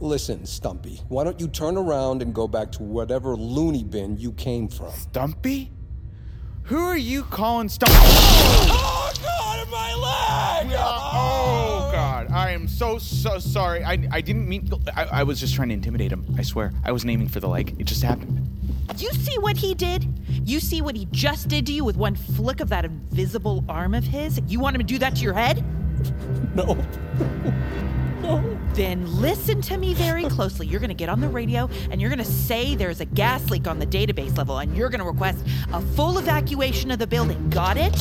Listen, 0.00 0.44
Stumpy, 0.44 1.00
why 1.08 1.24
don't 1.24 1.40
you 1.40 1.48
turn 1.48 1.76
around 1.76 2.22
and 2.22 2.34
go 2.34 2.48
back 2.48 2.72
to 2.72 2.82
whatever 2.82 3.36
loony 3.36 3.84
bin 3.84 4.16
you 4.16 4.32
came 4.32 4.68
from? 4.68 4.90
Stumpy? 4.92 5.70
Who 6.64 6.78
are 6.84 6.96
you 6.96 7.22
calling 7.22 7.68
Stumpy? 7.68 7.94
Oh, 7.96 8.68
oh, 8.70 9.12
God, 9.22 9.70
my 9.70 9.94
leg! 9.94 10.76
Oh, 10.78 11.90
God. 11.92 12.30
I 12.30 12.50
am 12.50 12.68
so, 12.68 12.98
so 12.98 13.38
sorry. 13.38 13.82
I, 13.84 14.06
I 14.10 14.20
didn't 14.20 14.48
mean. 14.48 14.70
I, 14.94 15.04
I 15.04 15.22
was 15.22 15.40
just 15.40 15.54
trying 15.54 15.68
to 15.68 15.74
intimidate 15.74 16.12
him. 16.12 16.26
I 16.36 16.42
swear. 16.42 16.72
I 16.84 16.92
was 16.92 17.04
naming 17.04 17.28
for 17.28 17.40
the 17.40 17.48
leg. 17.48 17.74
It 17.78 17.84
just 17.84 18.02
happened. 18.02 18.47
You 18.96 19.12
see 19.12 19.38
what 19.38 19.56
he 19.56 19.74
did? 19.74 20.06
You 20.44 20.60
see 20.60 20.82
what 20.82 20.96
he 20.96 21.06
just 21.12 21.48
did 21.48 21.66
to 21.66 21.72
you 21.72 21.84
with 21.84 21.96
one 21.96 22.16
flick 22.16 22.60
of 22.60 22.68
that 22.70 22.84
invisible 22.84 23.64
arm 23.68 23.94
of 23.94 24.04
his? 24.04 24.40
You 24.46 24.60
want 24.60 24.74
him 24.76 24.80
to 24.80 24.86
do 24.86 24.98
that 24.98 25.16
to 25.16 25.22
your 25.22 25.34
head? 25.34 25.64
No. 26.56 26.74
no. 28.22 28.58
Then 28.72 29.20
listen 29.20 29.60
to 29.62 29.76
me 29.76 29.94
very 29.94 30.24
closely. 30.30 30.66
You're 30.66 30.80
going 30.80 30.88
to 30.88 30.94
get 30.94 31.08
on 31.08 31.20
the 31.20 31.28
radio 31.28 31.68
and 31.90 32.00
you're 32.00 32.10
going 32.10 32.18
to 32.18 32.24
say 32.24 32.74
there's 32.74 33.00
a 33.00 33.04
gas 33.04 33.50
leak 33.50 33.66
on 33.66 33.78
the 33.78 33.86
database 33.86 34.36
level 34.36 34.58
and 34.58 34.76
you're 34.76 34.88
going 34.90 35.00
to 35.00 35.06
request 35.06 35.44
a 35.72 35.80
full 35.80 36.18
evacuation 36.18 36.90
of 36.90 36.98
the 36.98 37.06
building. 37.06 37.50
Got 37.50 37.76
it? 37.76 37.94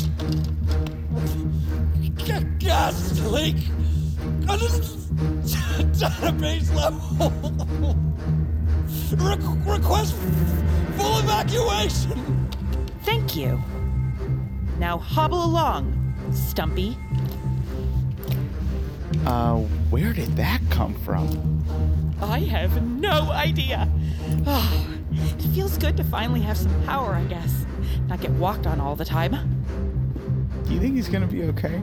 G- 2.18 2.34
gas 2.60 3.20
leak 3.22 3.56
on 4.50 4.58
the 4.60 4.98
database 5.94 6.74
level. 6.74 7.98
Re- 9.14 9.38
request 9.66 10.14
full 10.98 11.20
evacuation. 11.20 12.50
Thank 13.04 13.36
you. 13.36 13.62
Now 14.80 14.98
hobble 14.98 15.44
along, 15.44 15.94
Stumpy. 16.34 16.98
Uh, 19.26 19.58
where 19.90 20.14
did 20.14 20.36
that 20.36 20.62
come 20.70 20.94
from? 20.94 21.64
I 22.22 22.40
have 22.40 22.84
no 22.84 23.32
idea. 23.32 23.90
Oh, 24.46 24.88
it 25.12 25.42
feels 25.54 25.78
good 25.78 25.96
to 25.98 26.04
finally 26.04 26.42
have 26.42 26.58
some 26.58 26.84
power, 26.84 27.14
I 27.14 27.24
guess. 27.24 27.66
Not 28.08 28.20
get 28.22 28.32
walked 28.32 28.68
on 28.68 28.82
all 28.82 28.96
the 28.96 29.06
time. 29.06 29.36
Do 30.66 30.74
you 30.74 30.80
think 30.80 30.96
he's 30.96 31.08
gonna 31.08 31.28
be 31.28 31.44
okay? 31.44 31.82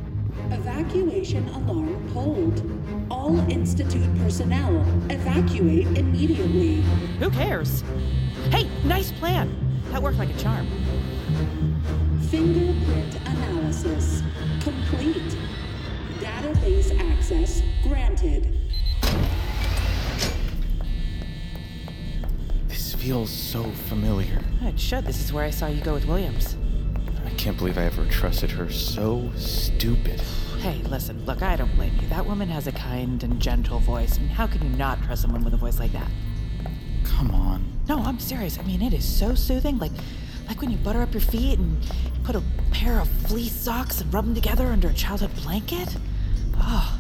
Evacuation 0.51 1.49
alarm 1.49 2.09
pulled. 2.12 2.62
All 3.11 3.38
Institute 3.51 4.16
personnel 4.18 4.81
evacuate 5.11 5.87
immediately. 5.99 6.83
Who 7.18 7.31
cares? 7.31 7.83
Hey, 8.51 8.68
nice 8.85 9.12
plan. 9.12 9.55
That 9.90 10.03
worked 10.03 10.18
like 10.18 10.31
a 10.31 10.38
charm. 10.38 10.66
Fingerprint 12.31 13.14
analysis 13.27 14.23
complete. 14.61 15.37
Database 16.18 16.99
access 16.99 17.62
granted. 17.83 18.59
This 22.68 22.94
feels 22.94 23.31
so 23.31 23.64
familiar. 23.88 24.40
It 24.62 24.81
should. 24.81 25.05
This 25.05 25.23
is 25.23 25.33
where 25.33 25.44
I 25.44 25.51
saw 25.51 25.66
you 25.66 25.83
go 25.83 25.94
with 25.94 26.07
Williams. 26.07 26.57
I 27.45 27.47
can't 27.49 27.59
believe 27.59 27.77
I 27.77 27.83
ever 27.85 28.07
trusted 28.07 28.53
her. 28.53 28.71
So 28.71 29.31
stupid. 29.37 30.19
Hey, 30.61 30.81
listen, 30.89 31.27
look, 31.27 31.43
I 31.43 31.57
don't 31.57 31.77
blame 31.77 31.93
you. 32.01 32.09
That 32.09 32.25
woman 32.25 32.49
has 32.49 32.67
a 32.67 32.73
kind 32.73 33.23
and 33.23 33.39
gentle 33.39 33.81
voice, 33.81 34.17
and 34.17 34.31
how 34.31 34.47
can 34.47 34.63
you 34.63 34.75
not 34.79 35.03
trust 35.03 35.21
someone 35.21 35.45
with 35.45 35.53
a 35.53 35.59
voice 35.59 35.79
like 35.79 35.93
that? 35.93 36.11
Come 37.05 37.33
on. 37.35 37.71
No, 37.87 37.99
I'm 37.99 38.19
serious. 38.19 38.59
I 38.59 38.63
mean, 38.63 38.81
it 38.81 38.95
is 38.95 39.05
so 39.05 39.35
soothing. 39.35 39.79
Like, 39.79 39.93
like 40.49 40.59
when 40.63 40.71
you 40.71 40.79
butter 40.79 41.03
up 41.03 41.13
your 41.13 41.21
feet 41.21 41.59
and 41.59 41.77
put 42.23 42.35
a 42.35 42.43
pair 42.71 42.99
of 42.99 43.11
fleece 43.11 43.53
socks 43.53 44.01
and 44.01 44.15
rub 44.15 44.25
them 44.25 44.35
together 44.35 44.69
under 44.69 44.89
a 44.89 44.95
childhood 44.95 45.35
blanket. 45.43 45.99
Oh, 46.57 46.99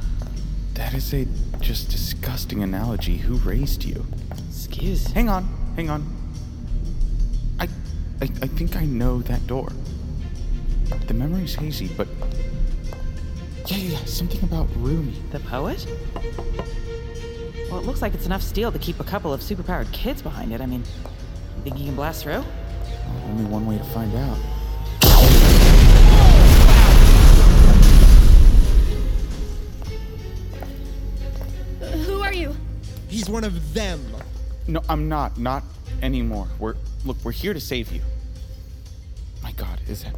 That 0.74 0.92
is 0.92 1.14
a 1.14 1.24
just 1.60 1.90
disgusting 1.90 2.62
analogy. 2.62 3.16
Who 3.16 3.36
raised 3.36 3.82
you? 3.82 4.04
excuse. 4.46 5.06
Hang 5.06 5.30
on, 5.30 5.48
hang 5.76 5.88
on. 5.88 6.04
I, 7.58 7.64
I, 8.20 8.24
I 8.24 8.46
think 8.46 8.76
I 8.76 8.84
know 8.84 9.22
that 9.22 9.46
door. 9.46 9.72
The 11.06 11.14
memory's 11.14 11.54
hazy, 11.54 11.88
but 11.96 12.08
yeah, 13.66 13.76
yeah, 13.76 13.98
yeah, 13.98 14.04
something 14.04 14.42
about 14.42 14.68
Rumi. 14.76 15.14
The 15.30 15.40
poet? 15.40 15.86
Well, 17.70 17.78
it 17.78 17.86
looks 17.86 18.02
like 18.02 18.14
it's 18.14 18.26
enough 18.26 18.42
steel 18.42 18.70
to 18.70 18.78
keep 18.78 19.00
a 19.00 19.04
couple 19.04 19.32
of 19.32 19.40
superpowered 19.40 19.90
kids 19.92 20.22
behind 20.22 20.52
it. 20.52 20.60
I 20.60 20.66
mean, 20.66 20.84
you 21.56 21.62
think 21.62 21.78
you 21.78 21.86
can 21.86 21.94
blast 21.94 22.22
through? 22.22 22.44
Only 23.26 23.44
one 23.44 23.66
way 23.66 23.78
to 23.78 23.84
find 23.84 24.14
out. 24.14 24.36
Who 32.04 32.20
are 32.22 32.32
you? 32.32 32.54
He's 33.08 33.28
one 33.28 33.44
of 33.44 33.74
them. 33.74 34.04
No, 34.68 34.82
I'm 34.88 35.08
not. 35.08 35.38
Not 35.38 35.62
anymore. 36.02 36.48
We're 36.58 36.74
look. 37.04 37.16
We're 37.24 37.32
here 37.32 37.54
to 37.54 37.60
save 37.60 37.92
you. 37.92 38.02
My 39.42 39.52
God, 39.52 39.80
is 39.88 40.02
that 40.04 40.14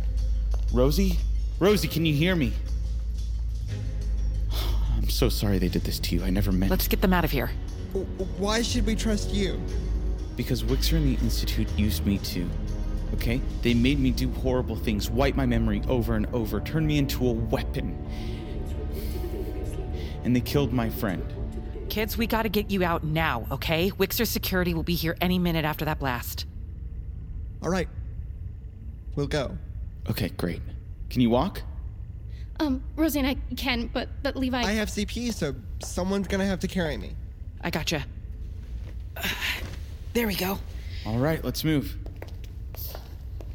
Rosie? 0.73 1.19
Rosie, 1.59 1.89
can 1.89 2.05
you 2.05 2.15
hear 2.15 2.37
me? 2.37 2.53
I'm 4.97 5.09
so 5.09 5.29
sorry 5.29 5.59
they 5.59 5.69
did 5.69 5.83
this 5.83 5.99
to 6.01 6.15
you. 6.15 6.25
I 6.25 6.31
never 6.31 6.53
meant. 6.53 6.71
Let's 6.71 6.89
get 6.89 7.01
them 7.01 7.13
out 7.13 7.25
of 7.25 7.31
here. 7.31 7.51
Why 8.39 8.63
should 8.63 8.85
we 8.87 8.95
trust 8.95 9.31
you? 9.31 9.61
Because 10.37 10.63
Wixer 10.63 10.97
and 10.97 11.17
the 11.17 11.23
Institute 11.23 11.69
used 11.79 12.05
me 12.05 12.19
too. 12.19 12.49
Okay? 13.15 13.41
They 13.63 13.73
made 13.73 13.99
me 13.99 14.11
do 14.11 14.31
horrible 14.31 14.77
things, 14.77 15.11
wipe 15.11 15.35
my 15.35 15.47
memory 15.47 15.83
over 15.89 16.15
and 16.15 16.27
over, 16.35 16.61
turn 16.61 16.87
me 16.87 16.99
into 16.99 17.27
a 17.27 17.33
weapon. 17.33 17.97
And 20.25 20.35
they 20.35 20.41
killed 20.41 20.73
my 20.73 20.91
friend. 20.91 21.25
Kids, 21.89 22.19
we 22.19 22.27
gotta 22.27 22.49
get 22.49 22.71
you 22.71 22.85
out 22.85 23.05
now, 23.05 23.47
okay? 23.51 23.91
Wixer 23.93 24.27
security 24.27 24.75
will 24.75 24.83
be 24.83 24.95
here 24.95 25.17
any 25.21 25.39
minute 25.39 25.65
after 25.65 25.85
that 25.85 25.99
blast. 25.99 26.47
All 27.63 27.71
right. 27.71 27.89
We'll 29.15 29.29
go. 29.29 29.57
Okay, 30.11 30.29
great. 30.31 30.61
Can 31.11 31.21
you 31.21 31.31
walk? 31.31 31.63
Um, 32.59 32.83
Rosie 32.97 33.21
I 33.21 33.37
can, 33.57 33.89
but 33.93 34.09
but 34.23 34.37
Levi. 34.37 34.63
I 34.63 34.73
have 34.73 34.89
CP, 34.89 35.33
so 35.33 35.55
someone's 35.81 36.29
gonna 36.29 36.47
have 36.47 36.61
to 36.61 36.69
carry 36.69 36.97
me. 36.97 37.15
I 37.63 37.71
gotcha. 37.71 38.05
There 40.15 40.27
we 40.27 40.35
go. 40.35 40.59
All 41.05 41.19
right, 41.19 41.45
let's 41.45 41.63
move. 41.65 41.95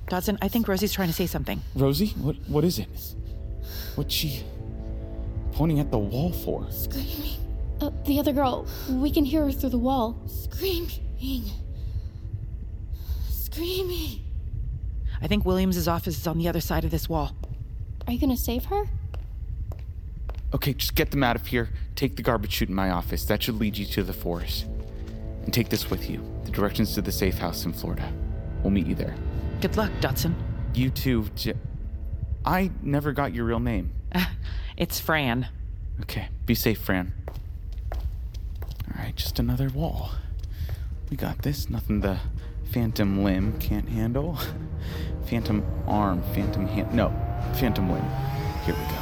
Dodson, 0.08 0.38
I 0.42 0.48
think 0.48 0.68
Rosie's 0.68 0.94
trying 0.94 1.08
to 1.08 1.14
say 1.14 1.26
something. 1.26 1.62
Rosie, 1.76 2.14
what 2.20 2.36
what 2.48 2.64
is 2.64 2.78
it? 2.78 2.90
What's 3.96 4.14
she 4.14 4.44
pointing 5.54 5.80
at 5.80 5.90
the 5.90 5.98
wall 5.98 6.32
for? 6.32 6.70
Screaming. 6.70 7.40
Uh, 7.80 7.90
the 8.06 8.20
other 8.20 8.34
girl. 8.34 8.68
We 8.90 9.12
can 9.12 9.26
hear 9.26 9.46
her 9.46 9.52
through 9.52 9.70
the 9.72 9.80
wall. 9.80 10.22
Screaming. 10.28 11.46
Screaming. 13.30 14.20
I 15.22 15.28
think 15.28 15.46
Williams's 15.46 15.88
office 15.88 16.18
is 16.18 16.28
on 16.28 16.38
the 16.38 16.48
other 16.48 16.62
side 16.62 16.84
of 16.84 16.92
this 16.92 17.08
wall. 17.08 17.36
Are 18.08 18.14
you 18.14 18.20
gonna 18.20 18.38
save 18.38 18.66
her? 18.66 18.86
Okay, 20.54 20.74
just 20.74 20.96
get 20.96 21.12
them 21.12 21.24
out 21.24 21.36
of 21.36 21.48
here. 21.48 21.70
Take 21.96 22.16
the 22.18 22.24
garbage 22.24 22.52
chute 22.54 22.70
in 22.70 22.76
my 22.76 22.90
office. 22.90 23.24
That 23.26 23.42
should 23.44 23.56
lead 23.60 23.78
you 23.78 23.86
to 23.86 24.04
the 24.04 24.14
forest. 24.14 24.66
And 25.44 25.54
take 25.54 25.70
this 25.70 25.90
with 25.90 26.10
you. 26.10 26.22
The 26.46 26.52
directions 26.52 26.94
to 26.96 27.02
the 27.02 27.12
safe 27.12 27.38
house 27.38 27.64
in 27.66 27.74
Florida. 27.74 28.12
We'll 28.62 28.72
meet 28.72 28.86
you 28.86 28.96
there. 28.96 29.16
Good 29.62 29.78
luck, 29.78 29.92
Dodson. 30.02 30.36
You 30.74 30.90
too. 30.90 31.28
J- 31.36 31.54
I 32.44 32.72
never 32.82 33.12
got 33.14 33.34
your 33.34 33.46
real 33.46 33.60
name. 33.60 33.92
It's 34.78 35.00
Fran. 35.00 35.48
Okay, 36.00 36.30
be 36.48 36.56
safe, 36.56 36.80
Fran. 36.80 37.14
All 37.92 38.96
right, 38.98 39.16
just 39.16 39.38
another 39.38 39.70
wall. 39.70 40.12
We 41.12 41.18
got 41.18 41.44
this. 41.44 41.70
Nothing 41.70 42.00
the 42.00 42.18
phantom 42.72 43.24
limb 43.24 43.60
can't 43.60 43.88
handle. 43.90 44.40
Phantom 45.32 45.64
arm, 45.88 46.22
phantom 46.34 46.68
hand. 46.68 46.94
No, 46.94 47.08
phantom 47.54 47.90
limb. 47.90 48.04
Here 48.66 48.76
we 48.76 48.82
go. 48.82 48.98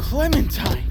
Clementine! 0.00 0.84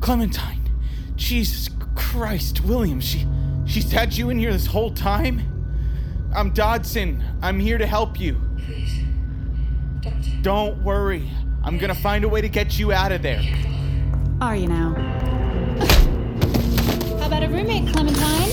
Clementine! 0.00 0.68
Jesus 1.14 1.70
Christ, 1.94 2.64
William, 2.64 2.98
she 2.98 3.24
she's 3.64 3.92
had 3.92 4.16
you 4.16 4.30
in 4.30 4.38
here 4.40 4.52
this 4.52 4.66
whole 4.66 4.90
time? 4.90 5.42
I'm 6.34 6.50
Dodson. 6.50 7.22
I'm 7.40 7.60
here 7.60 7.78
to 7.78 7.86
help 7.86 8.18
you. 8.18 8.40
Please. 8.58 8.98
Don't. 10.00 10.42
Don't 10.42 10.82
worry. 10.82 11.30
I'm 11.62 11.78
gonna 11.78 11.94
find 11.94 12.24
a 12.24 12.28
way 12.28 12.40
to 12.40 12.48
get 12.48 12.80
you 12.80 12.90
out 12.90 13.12
of 13.12 13.22
there. 13.22 13.40
Are 14.40 14.56
you 14.56 14.66
now? 14.66 15.13
Roommate, 17.54 17.86
Clementine? 17.92 18.50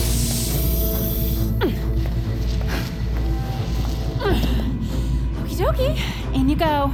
Okie 5.41 5.57
dokie. 5.57 5.97
In 6.35 6.47
you 6.47 6.55
go. 6.55 6.93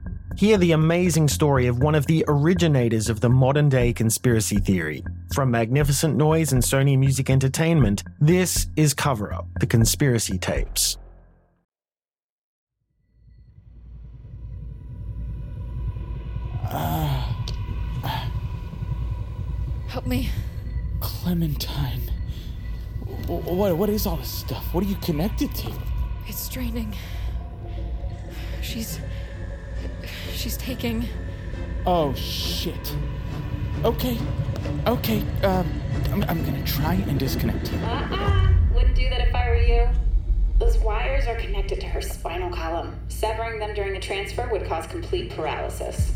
Hear 0.35 0.57
the 0.57 0.71
amazing 0.71 1.27
story 1.27 1.67
of 1.67 1.83
one 1.83 1.93
of 1.93 2.07
the 2.07 2.23
originators 2.27 3.09
of 3.09 3.19
the 3.19 3.29
modern 3.29 3.69
day 3.69 3.93
conspiracy 3.93 4.57
theory. 4.57 5.03
From 5.33 5.51
Magnificent 5.51 6.15
Noise 6.15 6.53
and 6.53 6.63
Sony 6.63 6.97
Music 6.97 7.29
Entertainment, 7.29 8.03
this 8.19 8.67
is 8.75 8.93
Cover 8.93 9.33
Up 9.33 9.45
The 9.59 9.67
Conspiracy 9.67 10.37
Tapes. 10.37 10.97
Help 19.87 20.07
me. 20.07 20.29
Clementine. 21.01 22.09
What, 23.27 23.75
what 23.75 23.89
is 23.89 24.07
all 24.07 24.15
this 24.15 24.31
stuff? 24.31 24.73
What 24.73 24.83
are 24.85 24.87
you 24.87 24.95
connected 24.95 25.53
to? 25.53 25.71
It's 26.27 26.47
draining. 26.47 26.95
She's. 28.61 28.99
She's 30.33 30.57
taking. 30.57 31.07
Oh, 31.85 32.13
shit. 32.13 32.95
Okay. 33.83 34.17
Okay, 34.87 35.23
um, 35.43 35.81
I'm, 36.11 36.23
I'm 36.23 36.45
gonna 36.45 36.63
try 36.63 36.93
and 36.93 37.19
disconnect 37.19 37.71
you. 37.71 37.77
Uh-uh. 37.79 38.49
Wouldn't 38.73 38.95
do 38.95 39.09
that 39.09 39.27
if 39.27 39.33
I 39.35 39.49
were 39.49 39.55
you. 39.55 39.89
Those 40.59 40.77
wires 40.79 41.25
are 41.27 41.35
connected 41.35 41.79
to 41.81 41.87
her 41.87 42.01
spinal 42.01 42.51
column. 42.51 42.99
Severing 43.07 43.59
them 43.59 43.73
during 43.73 43.93
the 43.93 43.99
transfer 43.99 44.47
would 44.51 44.65
cause 44.65 44.85
complete 44.87 45.31
paralysis. 45.31 46.13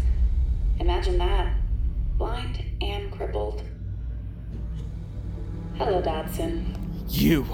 Imagine 0.79 1.17
that. 1.17 1.55
Blind 2.17 2.63
and 2.81 3.11
crippled. 3.11 3.63
Hello, 5.77 6.01
Dodson. 6.01 6.75
You. 7.09 7.45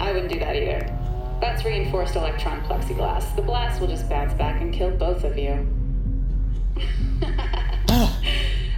I 0.00 0.12
wouldn't 0.12 0.32
do 0.32 0.38
that 0.40 0.56
either. 0.56 0.98
That's 1.42 1.64
reinforced 1.64 2.14
electron 2.14 2.60
plexiglass. 2.60 3.34
The 3.34 3.42
blast 3.42 3.80
will 3.80 3.88
just 3.88 4.08
bounce 4.08 4.32
back 4.32 4.60
and 4.60 4.72
kill 4.72 4.92
both 4.92 5.24
of 5.24 5.36
you. 5.36 5.66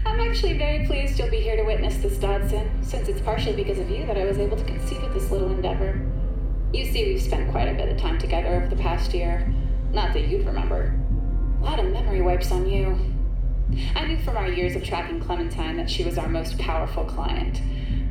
I'm 0.07 0.19
actually 0.19 0.57
very 0.57 0.87
pleased 0.87 1.19
you'll 1.19 1.29
be 1.29 1.41
here 1.41 1.57
to 1.57 1.63
witness 1.63 1.99
this, 1.99 2.17
Dodson, 2.17 2.83
since 2.83 3.11
it's 3.11 3.21
partially 3.21 3.55
because 3.55 3.79
of 3.79 3.91
you 3.91 4.07
that 4.07 4.17
I 4.17 4.25
was 4.25 4.39
able 4.39 4.57
to 4.57 4.65
conceive 4.65 5.03
of 5.03 5.13
this 5.13 5.31
little 5.31 5.51
endeavor. 5.51 6.01
You 6.73 6.87
see, 6.87 7.05
we've 7.05 7.21
spent 7.21 7.51
quite 7.51 7.69
a 7.69 7.75
bit 7.75 7.91
of 7.91 7.99
time 7.99 8.17
together 8.17 8.55
over 8.55 8.67
the 8.67 8.81
past 8.81 9.13
year. 9.13 9.53
Not 9.93 10.15
that 10.15 10.27
you'd 10.29 10.47
remember. 10.47 10.99
A 11.61 11.65
lot 11.65 11.79
of 11.79 11.93
memory 11.93 12.23
wipes 12.23 12.51
on 12.51 12.67
you. 12.67 12.99
I 13.95 14.07
knew 14.07 14.17
from 14.23 14.39
our 14.39 14.49
years 14.49 14.75
of 14.75 14.83
tracking 14.83 15.21
Clementine 15.21 15.77
that 15.77 15.91
she 15.91 16.03
was 16.03 16.17
our 16.17 16.31
most 16.31 16.59
powerful 16.59 17.05
client. 17.05 17.61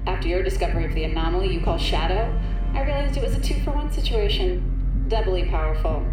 After 0.05 0.27
your 0.27 0.43
discovery 0.43 0.85
of 0.85 0.93
the 0.93 1.05
anomaly 1.05 1.51
you 1.51 1.61
call 1.61 1.79
Shadow, 1.79 2.39
I 2.73 2.81
realized 2.81 3.17
it 3.17 3.23
was 3.23 3.35
a 3.35 3.41
two 3.41 3.59
for 3.61 3.71
one 3.71 3.91
situation. 3.91 5.05
Doubly 5.07 5.45
powerful. 5.45 6.05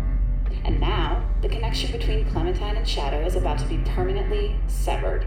And 0.64 0.78
now, 0.78 1.26
the 1.40 1.48
connection 1.48 1.90
between 1.90 2.28
Clementine 2.30 2.76
and 2.76 2.86
Shadow 2.86 3.24
is 3.24 3.34
about 3.34 3.58
to 3.60 3.64
be 3.66 3.78
permanently 3.78 4.56
severed. 4.66 5.24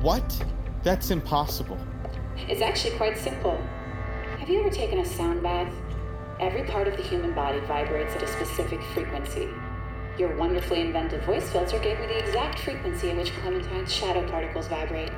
What? 0.00 0.42
That's 0.82 1.10
impossible. 1.10 1.78
It's 2.48 2.62
actually 2.62 2.96
quite 2.96 3.18
simple. 3.18 3.60
Have 4.38 4.48
you 4.48 4.60
ever 4.60 4.70
taken 4.70 5.00
a 5.00 5.04
sound 5.04 5.42
bath? 5.42 5.72
Every 6.40 6.62
part 6.62 6.88
of 6.88 6.96
the 6.96 7.02
human 7.02 7.34
body 7.34 7.60
vibrates 7.60 8.14
at 8.14 8.22
a 8.22 8.26
specific 8.26 8.80
frequency. 8.94 9.48
Your 10.18 10.34
wonderfully 10.36 10.80
inventive 10.80 11.24
voice 11.24 11.50
filter 11.50 11.78
gave 11.78 12.00
me 12.00 12.06
the 12.06 12.18
exact 12.18 12.60
frequency 12.60 13.10
at 13.10 13.16
which 13.16 13.32
Clementine's 13.42 13.92
shadow 13.92 14.26
particles 14.30 14.66
vibrate. 14.68 15.12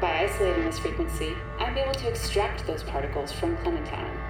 By 0.00 0.24
isolating 0.24 0.64
this 0.64 0.78
frequency, 0.78 1.34
I'm 1.58 1.76
able 1.76 1.94
to 1.94 2.08
extract 2.08 2.66
those 2.66 2.82
particles 2.82 3.32
from 3.32 3.56
Clementine. 3.58 4.21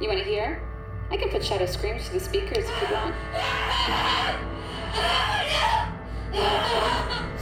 You 0.00 0.08
want 0.08 0.18
to 0.18 0.24
hear? 0.24 0.60
I 1.10 1.16
can 1.16 1.28
put 1.28 1.44
shadow 1.44 1.66
screams 1.66 2.06
to 2.08 2.14
the 2.14 2.20
speakers 2.20 2.64
if 2.68 2.82
you 2.82 2.94
want. 2.94 3.14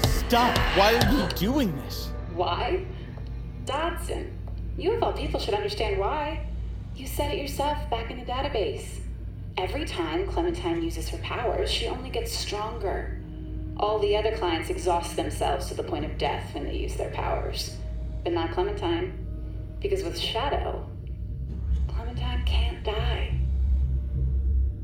Stop! 0.05 0.59
Why 0.77 0.95
are 0.95 1.13
you 1.13 1.27
doing 1.31 1.75
this? 1.77 2.11
Why? 2.35 2.85
Dodson, 3.65 4.37
you 4.77 4.93
of 4.93 5.03
all 5.03 5.13
people 5.15 5.41
should 5.41 5.55
understand 5.55 5.99
why. 5.99 6.47
You 6.95 7.07
said 7.07 7.33
it 7.33 7.39
yourself 7.39 7.89
back 7.89 8.11
in 8.11 8.19
the 8.19 8.27
database. 8.27 9.01
Every 9.57 9.87
time 9.87 10.27
Clementine 10.27 10.83
uses 10.83 11.09
her 11.09 11.19
powers, 11.19 11.71
she 11.71 11.87
only 11.87 12.11
gets 12.11 12.33
stronger. 12.33 13.19
All 13.79 13.99
the 13.99 14.15
other 14.15 14.37
clients 14.37 14.69
exhaust 14.69 15.17
themselves 15.17 15.69
to 15.69 15.75
the 15.75 15.83
point 15.83 16.05
of 16.05 16.19
death 16.19 16.55
when 16.55 16.65
they 16.65 16.77
use 16.77 16.97
their 16.97 17.11
powers. 17.11 17.77
But 18.25 18.35
not 18.35 18.53
Clementine. 18.53 19.27
Because 19.81 20.05
with 20.05 20.19
Shadow, 20.19 20.87
can't 22.45 22.83
die. 22.85 23.39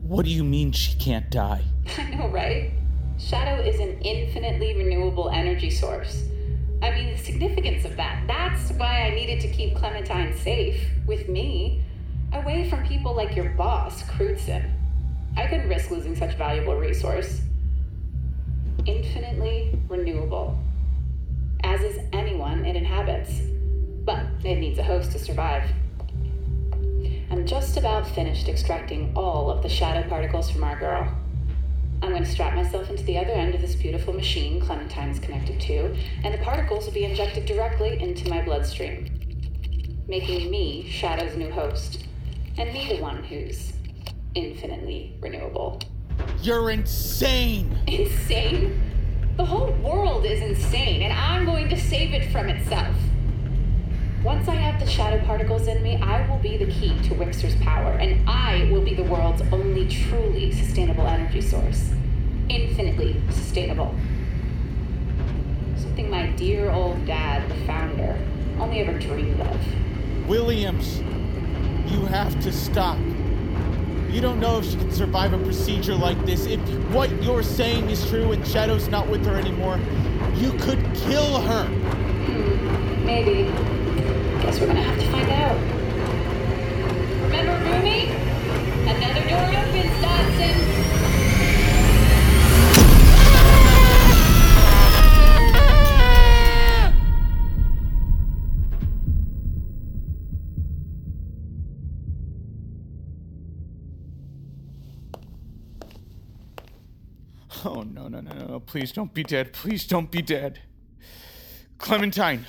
What 0.02 0.24
do 0.24 0.30
you 0.30 0.44
mean 0.44 0.72
she 0.72 0.96
can't 0.98 1.30
die? 1.30 1.62
I 1.98 2.10
know, 2.10 2.28
right? 2.28 2.72
Shadow 3.18 3.60
is 3.62 3.80
an 3.80 3.98
infinitely 4.00 4.74
renewable 4.74 5.28
energy 5.30 5.70
source. 5.70 6.24
I 6.80 6.92
mean, 6.92 7.10
the 7.10 7.18
significance 7.18 7.84
of 7.84 7.96
that. 7.96 8.24
That's 8.26 8.70
why 8.72 9.02
I 9.02 9.10
needed 9.10 9.40
to 9.40 9.48
keep 9.48 9.74
Clementine 9.74 10.36
safe 10.38 10.88
with 11.06 11.28
me, 11.28 11.82
away 12.32 12.70
from 12.70 12.86
people 12.86 13.14
like 13.14 13.34
your 13.34 13.50
boss, 13.50 14.02
Crutzen. 14.04 14.72
I 15.36 15.46
couldn't 15.46 15.68
risk 15.68 15.90
losing 15.90 16.14
such 16.14 16.34
valuable 16.36 16.76
resource. 16.76 17.40
Infinitely 18.86 19.78
renewable. 19.88 20.58
As 21.64 21.80
is 21.82 21.98
anyone 22.12 22.64
it 22.64 22.76
inhabits. 22.76 23.40
But 24.04 24.24
it 24.44 24.56
needs 24.56 24.78
a 24.78 24.84
host 24.84 25.12
to 25.12 25.18
survive. 25.18 25.68
Just 27.48 27.78
about 27.78 28.06
finished 28.06 28.46
extracting 28.46 29.10
all 29.16 29.50
of 29.50 29.62
the 29.62 29.70
shadow 29.70 30.06
particles 30.06 30.50
from 30.50 30.62
our 30.62 30.78
girl. 30.78 31.10
I'm 32.02 32.10
going 32.10 32.22
to 32.22 32.30
strap 32.30 32.54
myself 32.54 32.90
into 32.90 33.02
the 33.04 33.16
other 33.16 33.32
end 33.32 33.54
of 33.54 33.62
this 33.62 33.74
beautiful 33.74 34.12
machine 34.12 34.60
Clementine's 34.60 35.18
connected 35.18 35.58
to, 35.62 35.96
and 36.24 36.34
the 36.34 36.44
particles 36.44 36.84
will 36.84 36.92
be 36.92 37.06
injected 37.06 37.46
directly 37.46 38.02
into 38.02 38.28
my 38.28 38.42
bloodstream, 38.42 39.08
making 40.06 40.50
me 40.50 40.90
Shadow's 40.90 41.38
new 41.38 41.50
host, 41.50 42.04
and 42.58 42.70
me 42.70 42.86
the 42.94 43.00
one 43.00 43.24
who's 43.24 43.72
infinitely 44.34 45.16
renewable. 45.18 45.80
You're 46.42 46.68
insane! 46.68 47.78
Insane? 47.86 48.78
The 49.38 49.46
whole 49.46 49.72
world 49.82 50.26
is 50.26 50.42
insane, 50.42 51.00
and 51.00 51.14
I'm 51.14 51.46
going 51.46 51.70
to 51.70 51.80
save 51.80 52.12
it 52.12 52.30
from 52.30 52.50
itself. 52.50 52.94
Once 54.24 54.48
I 54.48 54.56
have 54.56 54.80
the 54.80 54.86
shadow 54.86 55.24
particles 55.24 55.68
in 55.68 55.80
me, 55.80 55.96
I 56.02 56.28
will 56.28 56.38
be 56.38 56.56
the 56.56 56.66
key 56.66 56.88
to 57.04 57.14
Wixer's 57.14 57.54
power, 57.62 57.92
and 57.92 58.28
I 58.28 58.68
will 58.72 58.80
be 58.80 58.92
the 58.92 59.04
world's 59.04 59.42
only 59.52 59.86
truly 59.86 60.50
sustainable 60.50 61.06
energy 61.06 61.40
source. 61.40 61.92
Infinitely 62.48 63.22
sustainable. 63.30 63.94
Something 65.76 66.10
my 66.10 66.26
dear 66.30 66.68
old 66.68 67.06
dad, 67.06 67.48
the 67.48 67.54
founder, 67.64 68.18
only 68.58 68.80
ever 68.80 68.98
dreamed 68.98 69.40
of. 69.40 70.28
Williams, 70.28 70.98
you 71.86 72.04
have 72.06 72.38
to 72.42 72.52
stop. 72.52 72.98
You 74.10 74.20
don't 74.20 74.40
know 74.40 74.58
if 74.58 74.64
she 74.64 74.76
can 74.78 74.90
survive 74.90 75.32
a 75.32 75.38
procedure 75.38 75.94
like 75.94 76.26
this. 76.26 76.44
If 76.46 76.58
what 76.92 77.10
you're 77.22 77.44
saying 77.44 77.88
is 77.88 78.08
true 78.08 78.32
and 78.32 78.44
Shadow's 78.44 78.88
not 78.88 79.06
with 79.08 79.24
her 79.26 79.36
anymore, 79.36 79.78
you 80.34 80.50
could 80.54 80.82
kill 80.94 81.40
her. 81.40 81.66
Hmm, 81.66 83.06
maybe. 83.06 83.77
Guess 84.48 84.60
we're 84.60 84.66
gonna 84.68 84.80
have 84.80 84.98
to 84.98 85.06
find 85.10 85.28
out. 85.28 85.58
Remember 87.22 87.52
Rumi? 87.70 88.08
Another 88.88 89.20
door 89.28 89.44
opens, 89.60 89.94
Dodson. 90.00 90.56
Oh, 107.66 107.82
no, 107.82 108.08
no, 108.08 108.20
no, 108.20 108.32
no. 108.46 108.60
Please 108.60 108.92
don't 108.92 109.12
be 109.12 109.22
dead. 109.22 109.52
Please 109.52 109.86
don't 109.86 110.10
be 110.10 110.22
dead. 110.22 110.60
Clementine. 111.76 112.46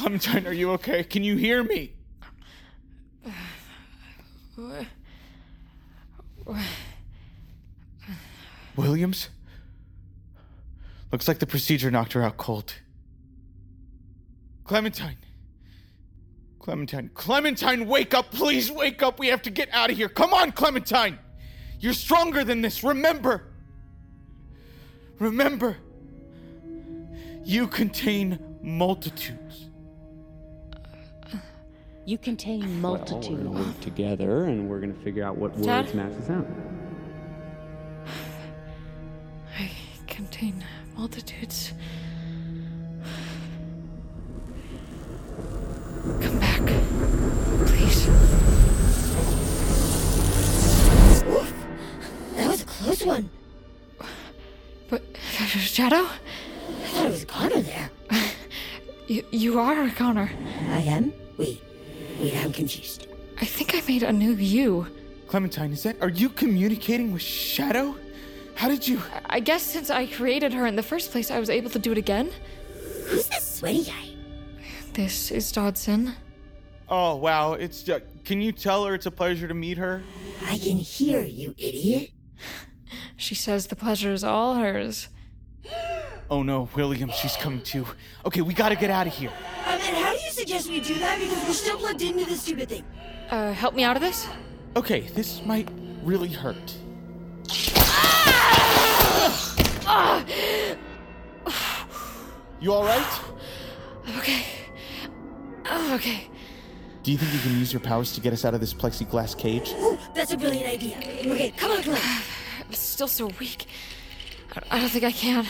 Clementine, 0.00 0.46
are 0.46 0.52
you 0.54 0.70
okay? 0.72 1.04
Can 1.04 1.22
you 1.22 1.36
hear 1.36 1.62
me? 1.62 1.92
Williams? 8.76 9.28
Looks 11.12 11.28
like 11.28 11.38
the 11.38 11.46
procedure 11.46 11.90
knocked 11.90 12.14
her 12.14 12.22
out 12.22 12.38
cold. 12.38 12.76
Clementine. 14.64 15.18
Clementine. 16.60 17.10
Clementine, 17.12 17.86
wake 17.86 18.14
up! 18.14 18.30
Please 18.30 18.72
wake 18.72 19.02
up! 19.02 19.18
We 19.18 19.26
have 19.26 19.42
to 19.42 19.50
get 19.50 19.68
out 19.70 19.90
of 19.90 19.98
here! 19.98 20.08
Come 20.08 20.32
on, 20.32 20.52
Clementine! 20.52 21.18
You're 21.78 21.92
stronger 21.92 22.42
than 22.42 22.62
this, 22.62 22.82
remember! 22.82 23.52
Remember! 25.18 25.76
You 27.44 27.66
contain 27.66 28.38
multitudes. 28.62 29.69
You 32.10 32.18
contain 32.18 32.82
Well, 32.82 32.96
multitudes. 32.96 33.28
we're 33.28 33.36
gonna 33.36 33.50
work 33.68 33.80
together 33.82 34.46
and 34.46 34.68
we're 34.68 34.80
gonna 34.80 34.94
figure 34.94 35.22
out 35.22 35.36
what 35.36 35.52
Dad? 35.62 35.84
words 35.84 35.94
match 35.94 36.12
the 36.16 36.22
sound. 36.24 36.46
I 39.56 39.70
contain 40.08 40.64
multitudes. 40.96 41.72
Come 46.20 46.40
back, 46.40 46.66
please. 47.68 48.06
That 52.34 52.48
was 52.48 52.62
a 52.62 52.66
close 52.66 53.06
one. 53.06 53.30
But 54.88 55.02
Shadow, 55.36 56.08
I 56.08 56.86
thought 56.88 57.06
it 57.06 57.10
was 57.12 57.24
Connor 57.24 57.60
there. 57.60 57.90
you 59.06 59.24
you 59.30 59.60
are 59.60 59.88
Connor. 59.90 60.28
I 60.70 60.80
am? 60.80 61.12
Wait. 61.36 61.62
Wait, 62.20 62.36
I'm 62.36 62.52
confused. 62.52 63.06
I 63.40 63.46
think 63.46 63.74
I 63.74 63.80
made 63.88 64.02
a 64.02 64.12
new 64.12 64.32
you. 64.32 64.86
Clementine, 65.26 65.72
is 65.72 65.82
that. 65.84 65.96
Are 66.02 66.10
you 66.10 66.28
communicating 66.28 67.12
with 67.12 67.22
Shadow? 67.22 67.96
How 68.54 68.68
did 68.68 68.86
you. 68.86 69.00
I 69.24 69.40
guess 69.40 69.62
since 69.62 69.88
I 69.88 70.06
created 70.06 70.52
her 70.52 70.66
in 70.66 70.76
the 70.76 70.82
first 70.82 71.12
place, 71.12 71.30
I 71.30 71.38
was 71.38 71.48
able 71.48 71.70
to 71.70 71.78
do 71.78 71.92
it 71.92 71.98
again. 71.98 72.30
Who's 73.06 73.26
this 73.28 73.56
sweaty 73.58 73.84
guy? 73.84 74.10
This 74.92 75.30
is 75.30 75.50
Dodson. 75.50 76.14
Oh, 76.90 77.16
wow. 77.16 77.54
It's. 77.54 77.88
Uh, 77.88 78.00
can 78.26 78.42
you 78.42 78.52
tell 78.52 78.84
her 78.84 78.94
it's 78.94 79.06
a 79.06 79.10
pleasure 79.10 79.48
to 79.48 79.54
meet 79.54 79.78
her? 79.78 80.02
I 80.44 80.58
can 80.58 80.76
hear 80.76 81.22
you, 81.22 81.54
idiot. 81.56 82.10
She 83.16 83.34
says 83.34 83.68
the 83.68 83.76
pleasure 83.76 84.12
is 84.12 84.24
all 84.24 84.56
hers. 84.56 85.08
Oh 86.30 86.44
no, 86.44 86.68
William, 86.76 87.10
she's 87.10 87.34
coming 87.34 87.60
too. 87.60 87.84
Okay, 88.24 88.40
we 88.40 88.54
gotta 88.54 88.76
get 88.76 88.88
out 88.88 89.08
of 89.08 89.12
here. 89.12 89.32
Um, 89.66 89.72
and 89.72 89.96
how 89.96 90.14
do 90.14 90.20
you 90.20 90.30
suggest 90.30 90.70
we 90.70 90.80
do 90.80 90.94
that? 91.00 91.18
Because 91.18 91.44
we're 91.44 91.54
still 91.54 91.76
plugged 91.76 92.02
into 92.02 92.24
this 92.24 92.42
stupid 92.42 92.68
thing. 92.68 92.84
Uh, 93.30 93.52
help 93.52 93.74
me 93.74 93.82
out 93.82 93.96
of 93.96 94.02
this? 94.02 94.28
Okay, 94.76 95.00
this 95.00 95.44
might 95.44 95.68
really 96.04 96.28
hurt. 96.28 96.76
You 102.60 102.74
alright? 102.74 103.20
Okay. 104.18 104.44
Oh, 105.64 105.92
okay. 105.94 106.28
Do 107.02 107.10
you 107.10 107.16
think 107.16 107.32
you 107.32 107.40
can 107.40 107.58
use 107.58 107.72
your 107.72 107.80
powers 107.80 108.12
to 108.12 108.20
get 108.20 108.34
us 108.34 108.44
out 108.44 108.52
of 108.52 108.60
this 108.60 108.74
plexiglass 108.74 109.36
cage? 109.36 109.72
Ooh, 109.80 109.98
that's 110.14 110.32
a 110.32 110.36
brilliant 110.36 110.68
idea. 110.68 110.98
Okay, 110.98 111.52
come 111.56 111.72
on, 111.72 111.82
come 111.82 111.94
on. 111.94 112.00
I'm 112.66 112.72
still 112.72 113.08
so 113.08 113.30
weak. 113.40 113.66
I- 114.56 114.76
I 114.76 114.80
don't 114.80 114.88
think 114.90 115.04
I 115.04 115.12
can. 115.12 115.46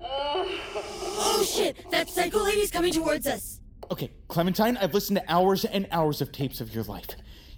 Oh 0.00 1.46
shit, 1.48 1.76
that 1.90 2.08
psycho 2.08 2.42
lady's 2.42 2.70
coming 2.70 2.92
towards 2.92 3.26
us. 3.26 3.60
Okay, 3.90 4.10
Clementine, 4.28 4.76
I've 4.76 4.94
listened 4.94 5.16
to 5.18 5.32
hours 5.32 5.64
and 5.64 5.86
hours 5.90 6.20
of 6.20 6.32
tapes 6.32 6.60
of 6.60 6.74
your 6.74 6.84
life. 6.84 7.06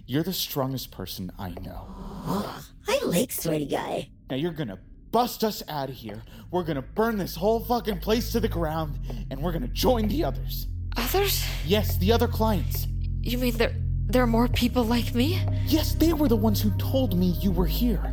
You're 0.05 0.23
the 0.23 0.33
strongest 0.33 0.91
person 0.91 1.31
I 1.37 1.49
know. 1.49 1.85
Oh, 2.25 2.63
I 2.87 2.99
like 3.05 3.31
sweaty 3.31 3.65
guy. 3.65 4.09
Now 4.29 4.35
you're 4.37 4.51
gonna 4.51 4.79
bust 5.11 5.43
us 5.43 5.63
out 5.67 5.89
of 5.89 5.95
here. 5.95 6.23
We're 6.51 6.63
gonna 6.63 6.81
burn 6.81 7.17
this 7.17 7.35
whole 7.35 7.59
fucking 7.59 7.99
place 7.99 8.31
to 8.31 8.39
the 8.39 8.47
ground, 8.47 8.99
and 9.29 9.41
we're 9.41 9.51
gonna 9.51 9.67
join 9.67 10.07
the 10.07 10.23
others. 10.23 10.67
Others? 10.97 11.43
Yes, 11.65 11.97
the 11.97 12.11
other 12.11 12.27
clients. 12.27 12.87
You 13.21 13.37
mean 13.37 13.55
there 13.57 13.75
there 14.09 14.23
are 14.23 14.27
more 14.27 14.47
people 14.47 14.83
like 14.83 15.13
me? 15.13 15.39
Yes, 15.67 15.93
they 15.93 16.13
were 16.13 16.27
the 16.27 16.35
ones 16.35 16.61
who 16.61 16.71
told 16.77 17.17
me 17.17 17.27
you 17.39 17.51
were 17.51 17.67
here. 17.67 18.11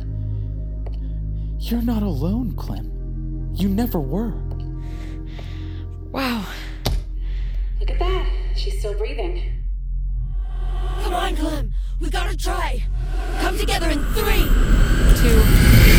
You're 1.57 1.81
not 1.81 2.03
alone, 2.03 2.55
Clem. 2.55 3.51
You 3.55 3.67
never 3.67 3.99
were. 3.99 4.33
Wow. 6.11 6.45
Look 7.79 7.89
at 7.89 7.99
that. 7.99 8.29
She's 8.55 8.77
still 8.77 8.93
breathing. 8.93 9.41
Come 11.01 11.15
on, 11.15 11.35
Clem. 11.35 11.73
We 11.99 12.11
gotta 12.11 12.37
try. 12.37 12.83
Come 13.39 13.57
together 13.57 13.89
in 13.89 14.03
three, 14.13 14.43
two. 15.19 15.96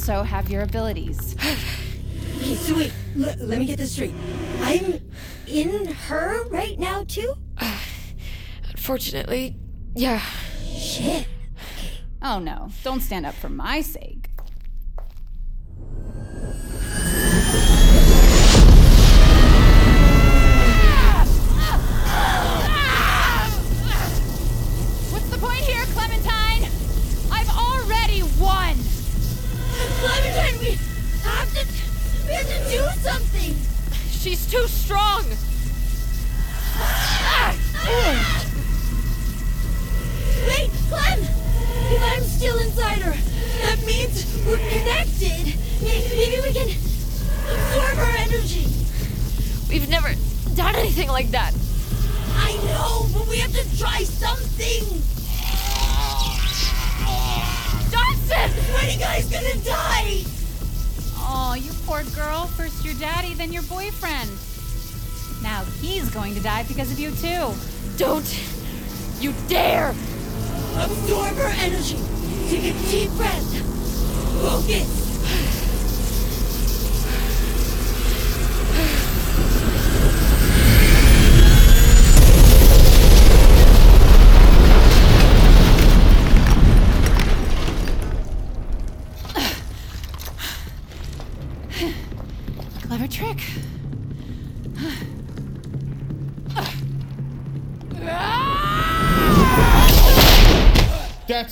Also 0.00 0.22
have 0.22 0.50
your 0.50 0.62
abilities. 0.62 1.36
Okay, 2.40 2.54
so 2.54 2.74
wait. 2.74 2.92
L- 3.22 3.34
let 3.46 3.58
me 3.58 3.66
get 3.66 3.76
this 3.76 3.92
straight. 3.92 4.14
I'm 4.62 4.98
in 5.46 5.84
her 5.88 6.42
right 6.48 6.78
now 6.78 7.04
too. 7.06 7.34
Unfortunately, 8.70 9.56
yeah. 9.94 10.20
Shit. 10.64 11.26
Oh 12.22 12.38
no, 12.38 12.70
don't 12.82 13.00
stand 13.02 13.26
up 13.26 13.34
for 13.34 13.50
my 13.50 13.82
sake. 13.82 14.19
Done 50.60 50.76
anything 50.76 51.08
like 51.08 51.30
that. 51.30 51.54
I 52.36 52.52
know, 52.66 53.08
but 53.14 53.26
we 53.28 53.38
have 53.38 53.50
to 53.52 53.78
try 53.78 54.02
something. 54.04 54.84
Dodson! 57.90 58.50
Sweaty 58.68 58.98
guy's 58.98 59.30
gonna 59.30 59.56
die. 59.64 60.20
Oh, 61.16 61.54
you 61.58 61.72
poor 61.86 62.02
girl. 62.14 62.44
First 62.46 62.84
your 62.84 62.92
daddy, 62.94 63.32
then 63.32 63.54
your 63.54 63.62
boyfriend. 63.62 64.30
Now 65.42 65.64
he's 65.80 66.10
going 66.10 66.34
to 66.34 66.42
die 66.42 66.64
because 66.64 66.92
of 66.92 67.00
you, 67.00 67.10
too. 67.12 67.54
Don't 67.96 68.28
you 69.18 69.32
dare! 69.48 69.94
Absorb 70.76 71.36
her 71.36 71.54
energy. 71.60 71.96
Take 72.50 72.74
a 72.74 72.90
deep 72.90 73.10
breath. 73.12 73.62
Focus. 74.42 75.09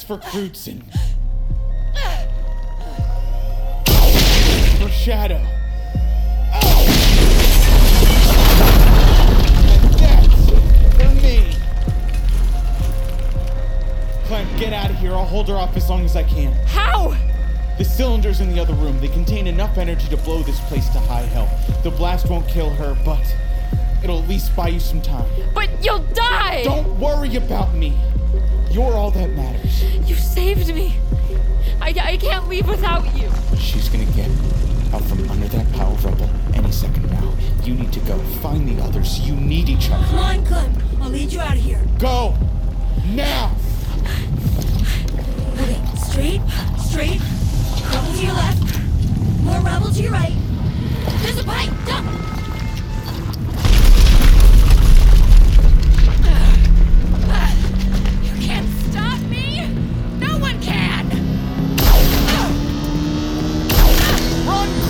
For 0.09 0.17
Crutzen. 0.17 0.83
For 4.79 4.89
Shadow. 4.89 5.37
And 9.67 9.93
that's 9.99 10.49
for 10.49 11.15
me. 11.21 11.55
Clem, 14.25 14.59
get 14.59 14.73
out 14.73 14.89
of 14.89 14.97
here. 14.97 15.13
I'll 15.13 15.27
hold 15.27 15.49
her 15.49 15.57
off 15.57 15.77
as 15.77 15.91
long 15.91 16.07
as 16.07 16.17
I 16.17 16.23
can. 16.23 16.55
How? 16.65 17.15
The 17.77 17.85
cylinders 17.85 18.41
in 18.41 18.51
the 18.51 18.59
other 18.59 18.73
room, 18.73 18.99
they 19.01 19.09
contain 19.09 19.47
enough 19.47 19.77
energy 19.77 20.09
to 20.09 20.17
blow 20.17 20.43
this 20.43 20.59
place 20.69 20.89
to 20.89 21.01
high 21.01 21.21
hell. 21.21 21.51
The 21.83 21.91
blast 21.91 22.31
won't 22.31 22.49
kill 22.49 22.71
her, 22.71 22.97
but 23.05 23.21
it'll 24.03 24.23
at 24.23 24.29
least 24.29 24.57
buy 24.57 24.69
you 24.69 24.81
some 24.81 25.03
time. 25.03 25.29
But 25.55 25.69
you'll 25.85 25.99
die! 26.15 26.65
Don't 26.65 26.99
worry 26.99 27.37
about 27.37 27.75
me. 27.75 27.95
You're 28.71 28.93
all 28.93 29.11
that 29.13 29.31
matters. 29.31 29.83
You 30.09 30.15
saved 30.15 30.75
me. 30.75 30.95
I, 31.81 31.95
I 32.01 32.17
can't 32.17 32.49
leave 32.49 32.69
without 32.69 33.05
you. 33.17 33.31
She's 33.57 33.89
gonna 33.89 34.05
get 34.07 34.31
out 34.93 35.03
from 35.05 35.29
under 35.31 35.49
that 35.49 35.73
pile 35.73 35.93
of 35.93 36.05
rubble 36.05 36.31
any 36.55 36.71
second 36.73 37.11
now. 37.11 37.35
You 37.65 37.75
need 37.75 37.93
to 37.93 38.01
go. 38.01 38.19
Find 38.43 38.69
the 38.69 38.83
others. 38.83 39.21
You 39.21 39.35
need 39.35 39.69
each 39.69 39.91
other. 39.91 40.05
Come 40.07 40.19
on, 40.19 40.47
Clem. 40.47 40.73
I'll 41.01 41.11
lead 41.11 41.33
you 41.33 41.41
out 41.41 41.57
of 41.57 41.63
here. 41.63 41.81
Go! 41.99 42.37
Now! 43.07 43.57
Okay, 45.55 45.81
straight, 45.97 46.41
straight. 46.79 47.21
Rubble 47.93 48.13
to 48.13 48.25
your 48.25 48.35
left. 48.35 48.81
More 49.43 49.61
rubble 49.61 49.91
to 49.91 50.03
your 50.03 50.13
right. 50.13 50.37
There's 51.23 51.39
a 51.39 51.45
pipe. 51.45 51.71
Jump. 51.87 52.48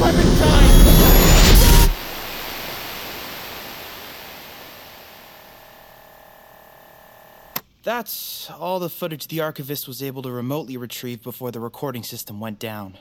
Run, 0.00 0.14
Clementine! 0.14 1.90
That's 7.82 8.50
all 8.50 8.78
the 8.80 8.90
footage 8.90 9.28
the 9.28 9.40
archivist 9.40 9.88
was 9.88 10.02
able 10.02 10.22
to 10.22 10.30
remotely 10.30 10.76
retrieve 10.76 11.22
before 11.22 11.50
the 11.50 11.60
recording 11.60 12.02
system 12.02 12.38
went 12.38 12.58
down. 12.58 12.98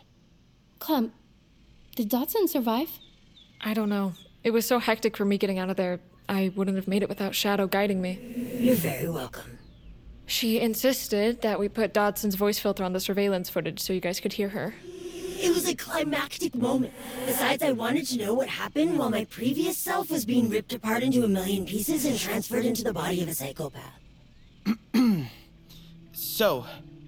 Clem, 0.80 1.12
did 1.96 2.10
Dodson 2.10 2.48
survive? 2.48 2.90
I 3.60 3.74
don't 3.74 3.90
know. 3.90 4.14
It 4.44 4.52
was 4.52 4.66
so 4.66 4.80
hectic 4.80 5.18
for 5.18 5.26
me 5.26 5.38
getting 5.38 5.60
out 5.60 5.70
of 5.70 5.76
there, 5.76 6.00
I 6.30 6.52
wouldn't 6.56 6.78
have 6.78 6.88
made 6.88 7.04
it 7.04 7.10
without 7.10 7.36
Shadow 7.36 7.68
guiding 7.68 8.02
me. 8.02 8.20
You're 8.60 8.76
very 8.76 9.10
welcome. 9.10 9.58
She 10.26 10.60
insisted 10.60 11.42
that 11.42 11.60
we 11.60 11.70
put 11.70 11.94
Dodson's 11.94 12.36
voice 12.36 12.60
filter 12.60 12.84
on 12.84 12.94
the 12.94 13.00
surveillance 13.00 13.50
footage 13.50 13.80
so 13.80 13.94
you 13.94 14.02
guys 14.02 14.20
could 14.20 14.34
hear 14.34 14.50
her. 14.50 14.74
It 15.40 15.54
was 15.54 15.68
a 15.68 15.76
climactic 15.76 16.56
moment. 16.56 16.94
Besides, 17.26 17.62
I 17.62 17.72
wanted 17.72 18.08
to 18.08 18.18
know 18.18 18.34
what 18.34 18.48
happened 18.48 18.98
while 18.98 19.12
my 19.12 19.26
previous 19.26 19.78
self 19.78 20.10
was 20.10 20.26
being 20.26 20.50
ripped 20.50 20.74
apart 20.74 21.04
into 21.04 21.24
a 21.24 21.28
million 21.28 21.66
pieces 21.66 22.06
and 22.06 22.18
transferred 22.18 22.66
into 22.66 22.84
the 22.84 22.94
body 22.94 23.22
of 23.22 23.30
a 23.30 23.34
psychopath. 23.34 24.00
So, 26.20 26.66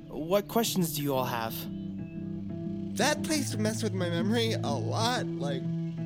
what 0.08 0.48
questions 0.48 0.96
do 0.96 1.04
you 1.04 1.14
all 1.14 1.26
have? 1.26 1.54
That 2.98 3.22
place 3.22 3.56
messed 3.56 3.84
with 3.84 3.94
my 3.94 4.10
memory 4.10 4.54
a 4.54 4.72
lot. 4.72 5.26
Like, 5.28 5.62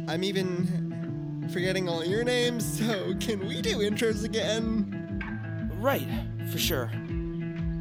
I'm 0.07 0.23
even 0.23 1.47
forgetting 1.53 1.87
all 1.87 2.03
your 2.03 2.23
names, 2.23 2.79
so 2.79 3.13
can 3.19 3.47
we 3.47 3.61
do 3.61 3.77
intros 3.77 4.23
again? 4.23 5.21
Right, 5.79 6.07
for 6.51 6.57
sure. 6.57 6.91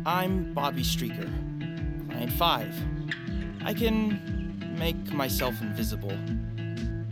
I'm 0.07 0.53
Bobby 0.55 0.83
Streaker, 0.83 1.31
Client 2.09 2.33
5. 2.33 3.02
I 3.65 3.75
can 3.75 4.77
make 4.79 5.13
myself 5.13 5.61
invisible. 5.61 6.17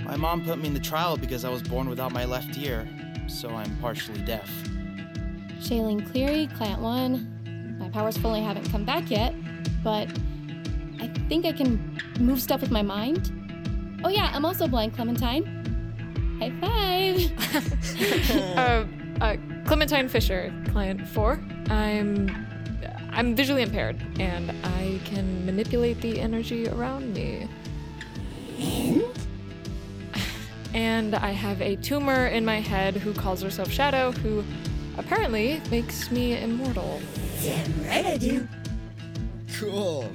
My 0.04 0.16
mom 0.16 0.44
put 0.44 0.58
me 0.58 0.66
in 0.68 0.74
the 0.74 0.80
trial 0.80 1.16
because 1.16 1.44
I 1.44 1.48
was 1.48 1.62
born 1.62 1.88
without 1.88 2.12
my 2.12 2.24
left 2.24 2.58
ear, 2.58 2.88
so 3.28 3.50
I'm 3.50 3.76
partially 3.78 4.20
deaf. 4.22 4.50
Shailene 5.60 6.10
Cleary, 6.10 6.48
Client 6.48 6.80
1. 6.80 7.76
My 7.78 7.88
powers 7.90 8.16
fully 8.16 8.42
haven't 8.42 8.68
come 8.70 8.84
back 8.84 9.10
yet, 9.10 9.34
but 9.84 10.08
I 11.00 11.08
think 11.28 11.46
I 11.46 11.52
can 11.52 11.98
move 12.18 12.40
stuff 12.42 12.60
with 12.60 12.70
my 12.70 12.82
mind. 12.82 13.30
Oh, 14.02 14.08
yeah, 14.08 14.30
I'm 14.34 14.44
also 14.44 14.66
blind, 14.66 14.94
Clementine. 14.94 15.56
High 16.40 16.50
five! 16.60 17.20
uh, 18.58 18.86
uh, 19.20 19.36
Clementine 19.66 20.08
Fisher, 20.08 20.52
client 20.70 21.06
four. 21.06 21.38
I'm 21.68 22.49
I'm 23.12 23.34
visually 23.34 23.62
impaired, 23.62 23.96
and 24.18 24.50
I 24.64 25.00
can 25.04 25.44
manipulate 25.44 26.00
the 26.00 26.20
energy 26.20 26.68
around 26.68 27.14
me. 27.14 27.48
And 30.72 31.16
I 31.16 31.30
have 31.30 31.60
a 31.60 31.74
tumor 31.76 32.26
in 32.26 32.44
my 32.44 32.60
head 32.60 32.94
who 32.94 33.12
calls 33.12 33.42
herself 33.42 33.70
Shadow, 33.72 34.12
who 34.12 34.44
apparently 34.96 35.60
makes 35.70 36.12
me 36.12 36.40
immortal. 36.40 37.00
Damn 37.42 37.84
right 37.86 38.06
I 38.06 38.16
do. 38.16 38.46
Cool. 39.58 40.10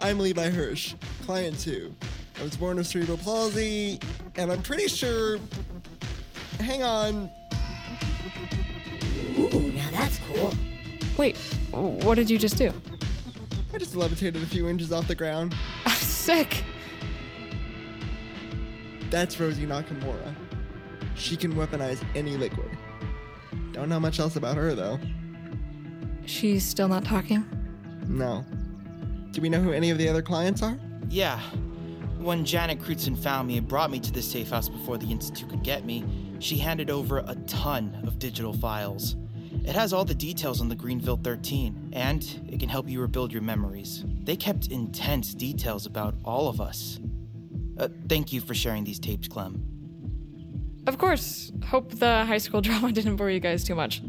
I'm 0.00 0.20
Levi 0.20 0.48
Hirsch, 0.50 0.94
Client 1.24 1.58
2. 1.58 1.92
I 2.38 2.42
was 2.42 2.56
born 2.56 2.76
with 2.76 2.86
cerebral 2.86 3.18
palsy, 3.18 3.98
and 4.36 4.52
I'm 4.52 4.62
pretty 4.62 4.86
sure. 4.86 5.38
Hang 6.60 6.82
on. 6.82 7.30
Ooh, 9.38 9.72
now 9.72 9.90
that's 9.90 10.20
cool. 10.28 10.52
Wait, 11.16 11.36
what 11.70 12.14
did 12.14 12.28
you 12.28 12.38
just 12.38 12.56
do? 12.56 12.72
I 13.72 13.78
just 13.78 13.96
levitated 13.96 14.42
a 14.42 14.46
few 14.46 14.68
inches 14.68 14.92
off 14.92 15.08
the 15.08 15.14
ground. 15.14 15.54
Sick. 15.88 16.64
That's 19.10 19.38
Rosie 19.38 19.66
Nakamura. 19.66 20.34
She 21.14 21.36
can 21.36 21.54
weaponize 21.54 22.04
any 22.14 22.36
liquid. 22.36 22.70
Don't 23.72 23.88
know 23.88 24.00
much 24.00 24.18
else 24.18 24.36
about 24.36 24.56
her, 24.56 24.74
though. 24.74 24.98
She's 26.26 26.64
still 26.64 26.88
not 26.88 27.04
talking? 27.04 27.46
No. 28.08 28.44
Do 29.30 29.40
we 29.40 29.48
know 29.48 29.60
who 29.60 29.72
any 29.72 29.90
of 29.90 29.98
the 29.98 30.08
other 30.08 30.22
clients 30.22 30.62
are? 30.62 30.78
Yeah. 31.08 31.40
When 32.18 32.44
Janet 32.44 32.80
Crutzen 32.80 33.16
found 33.16 33.48
me 33.48 33.58
and 33.58 33.68
brought 33.68 33.90
me 33.90 34.00
to 34.00 34.10
the 34.10 34.22
safe 34.22 34.50
house 34.50 34.68
before 34.68 34.98
the 34.98 35.10
Institute 35.10 35.48
could 35.48 35.62
get 35.62 35.84
me, 35.84 36.04
she 36.40 36.58
handed 36.58 36.90
over 36.90 37.18
a 37.18 37.34
ton 37.46 38.02
of 38.06 38.18
digital 38.18 38.52
files. 38.52 39.16
It 39.66 39.74
has 39.74 39.92
all 39.92 40.04
the 40.04 40.14
details 40.14 40.60
on 40.60 40.68
the 40.68 40.76
Greenville 40.76 41.16
13, 41.16 41.90
and 41.92 42.22
it 42.48 42.60
can 42.60 42.68
help 42.68 42.88
you 42.88 43.00
rebuild 43.00 43.32
your 43.32 43.42
memories. 43.42 44.04
They 44.22 44.36
kept 44.36 44.68
intense 44.68 45.34
details 45.34 45.86
about 45.86 46.14
all 46.24 46.48
of 46.48 46.60
us. 46.60 47.00
Uh, 47.76 47.88
thank 48.08 48.32
you 48.32 48.40
for 48.40 48.54
sharing 48.54 48.84
these 48.84 49.00
tapes, 49.00 49.26
Clem. 49.26 49.60
Of 50.86 50.98
course. 50.98 51.50
Hope 51.66 51.90
the 51.90 52.24
high 52.24 52.38
school 52.38 52.60
drama 52.62 52.92
didn't 52.92 53.16
bore 53.16 53.28
you 53.28 53.40
guys 53.40 53.64
too 53.64 53.74
much. 53.74 54.02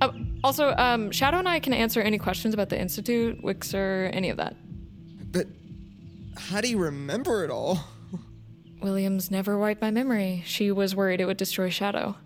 Uh, 0.00 0.10
also, 0.42 0.74
um, 0.76 1.12
Shadow 1.12 1.38
and 1.38 1.48
I 1.48 1.60
can 1.60 1.72
answer 1.72 2.00
any 2.00 2.18
questions 2.18 2.52
about 2.52 2.68
the 2.68 2.78
Institute, 2.78 3.40
Wixer, 3.40 4.10
any 4.12 4.30
of 4.30 4.36
that. 4.38 4.56
But 5.30 5.46
how 6.36 6.60
do 6.60 6.68
you 6.68 6.78
remember 6.78 7.44
it 7.44 7.52
all? 7.52 7.78
Williams 8.82 9.30
never 9.30 9.56
wiped 9.56 9.80
my 9.80 9.92
memory. 9.92 10.42
She 10.44 10.72
was 10.72 10.96
worried 10.96 11.20
it 11.20 11.26
would 11.26 11.36
destroy 11.36 11.70
Shadow. 11.70 12.16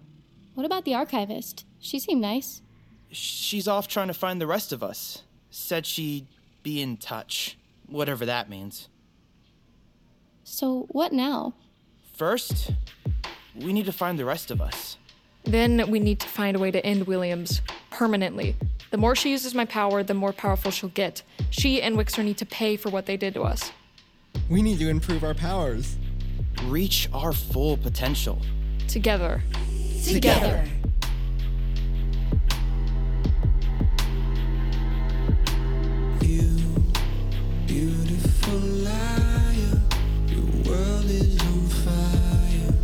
What 0.57 0.65
about 0.65 0.87
the 0.87 0.95
archivist? 0.95 1.67
She 1.81 1.99
seemed 1.99 2.23
nice. 2.23 2.63
She's 3.11 3.69
off 3.69 3.89
trying 3.89 4.09
to 4.09 4.15
find 4.15 4.41
the 4.41 4.47
rest 4.47 4.73
of 4.73 4.83
us. 4.83 5.23
Said 5.51 5.85
she'd 5.85 6.27
be 6.63 6.81
in 6.81 6.97
touch, 6.97 7.59
whatever 7.87 8.25
that 8.25 8.49
means. 8.49 8.89
So, 10.45 10.87
what 10.89 11.13
now? 11.13 11.53
First, 12.15 12.71
we 13.55 13.75
need 13.75 13.85
to 13.85 13.93
find 13.93 14.19
the 14.19 14.25
rest 14.25 14.51
of 14.51 14.63
us. 14.63 14.97
Then 15.45 15.91
we 15.91 16.01
need 16.01 16.21
to 16.21 16.27
find 16.27 16.57
a 16.57 16.59
way 16.59 16.71
to 16.71 16.85
end 16.87 17.07
Williams 17.07 17.61
permanently. 17.91 18.57
The 18.91 18.97
more 18.97 19.15
she 19.15 19.33
uses 19.33 19.55
my 19.55 19.67
power, 19.67 20.03
the 20.03 20.15
more 20.15 20.33
powerful 20.33 20.71
she'll 20.71 20.89
get. 20.89 21.23
She 21.51 21.83
and 21.83 21.99
Wixer 21.99 22.25
need 22.25 22.39
to 22.39 22.47
pay 22.47 22.79
for 22.79 22.89
what 22.89 23.05
they 23.05 23.19
did 23.19 23.35
to 23.35 23.43
us. 23.43 23.73
We 24.49 24.63
need 24.63 24.79
to 24.79 24.89
improve 24.89 25.23
our 25.23 25.35
powers. 25.35 25.99
Reach 26.65 27.11
our 27.13 27.35
full 27.35 27.77
potential. 27.77 28.41
Together. 28.89 29.43
Together. 30.07 30.65
Beautiful 37.67 38.59
liar, 38.59 39.83
your 40.29 40.45
world 40.65 41.05
is 41.07 41.39
on 41.43 41.67
fire. 41.67 42.75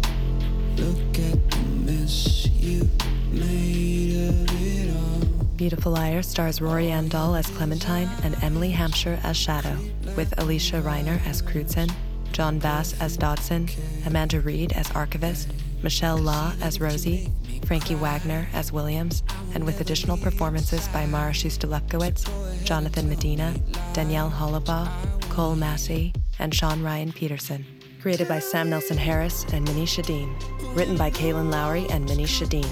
Look 0.77 1.19
at 1.19 1.51
the 1.51 1.59
mess 1.87 2.47
you 2.47 2.89
made 3.31 4.29
of 4.29 4.63
it 4.63 4.95
all. 4.95 5.21
Beautiful 5.57 5.93
Liar 5.93 6.23
stars 6.23 6.61
Rory 6.61 6.93
Dahl 7.09 7.37
as 7.37 7.47
Clementine 7.47 8.11
and 8.25 8.37
Emily 8.43 8.71
Hampshire 8.71 9.21
as 9.23 9.37
Shadow, 9.37 9.79
with 10.17 10.35
Alicia 10.39 10.83
Reiner 10.83 11.25
as 11.27 11.41
Crutzen, 11.41 11.91
John 12.33 12.59
Bass 12.59 13.01
as 13.01 13.17
Dodson, 13.17 13.69
Amanda 14.07 14.41
Reed 14.41 14.73
as 14.73 14.91
Archivist, 14.91 15.49
Michelle 15.83 16.19
Law 16.19 16.53
as 16.61 16.81
Rosie, 16.81 17.29
Frankie 17.67 17.95
Wagner 17.95 18.49
as 18.53 18.73
Williams, 18.73 19.23
and 19.55 19.65
with 19.65 19.81
additional 19.81 20.17
performances 20.17 20.87
by 20.89 21.07
Mara 21.07 21.33
Schuster 21.33 21.67
Lepkowitz, 21.67 22.25
Jonathan 22.65 23.09
Medina, 23.09 23.55
Danielle 23.93 24.31
Hollabaugh, 24.31 24.91
Cole 25.31 25.57
Massey, 25.57 26.13
and 26.39 26.55
Sean 26.55 26.83
Ryan 26.83 27.13
Peterson. 27.13 27.65
Created 28.01 28.29
by 28.29 28.39
Sam 28.39 28.69
Nelson 28.69 28.97
Harris 28.97 29.45
and 29.53 29.65
Minnie 29.65 29.87
Dean. 29.87 30.35
Written 30.75 30.97
by 30.97 31.11
Kaylin 31.11 31.51
Lowry 31.51 31.87
and 31.91 32.05
Minnie 32.05 32.27
Dean. 32.49 32.67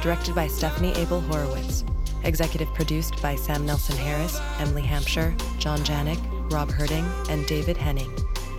Directed 0.00 0.34
by 0.34 0.46
Stephanie 0.46 0.92
Abel 0.92 1.20
Horowitz. 1.22 1.84
Executive 2.24 2.68
produced 2.74 3.20
by 3.20 3.34
Sam 3.36 3.66
Nelson 3.66 3.96
Harris, 3.96 4.40
Emily 4.58 4.82
Hampshire, 4.82 5.34
John 5.58 5.78
Janik, 5.80 6.20
Rob 6.52 6.70
Herding, 6.70 7.06
and 7.28 7.46
David 7.46 7.76
Henning. 7.76 8.10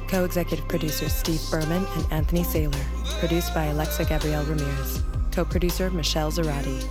Co 0.08 0.24
executive 0.24 0.66
producers 0.70 1.14
Steve 1.14 1.42
Berman 1.52 1.86
and 1.96 2.14
Anthony 2.14 2.44
Saylor. 2.44 3.20
Produced 3.20 3.54
by 3.54 3.66
Alexa 3.66 4.06
Gabrielle 4.06 4.46
Ramirez. 4.46 5.04
Co 5.32 5.44
producer 5.44 5.90
Michelle 5.90 6.32
Zarati. 6.32 6.82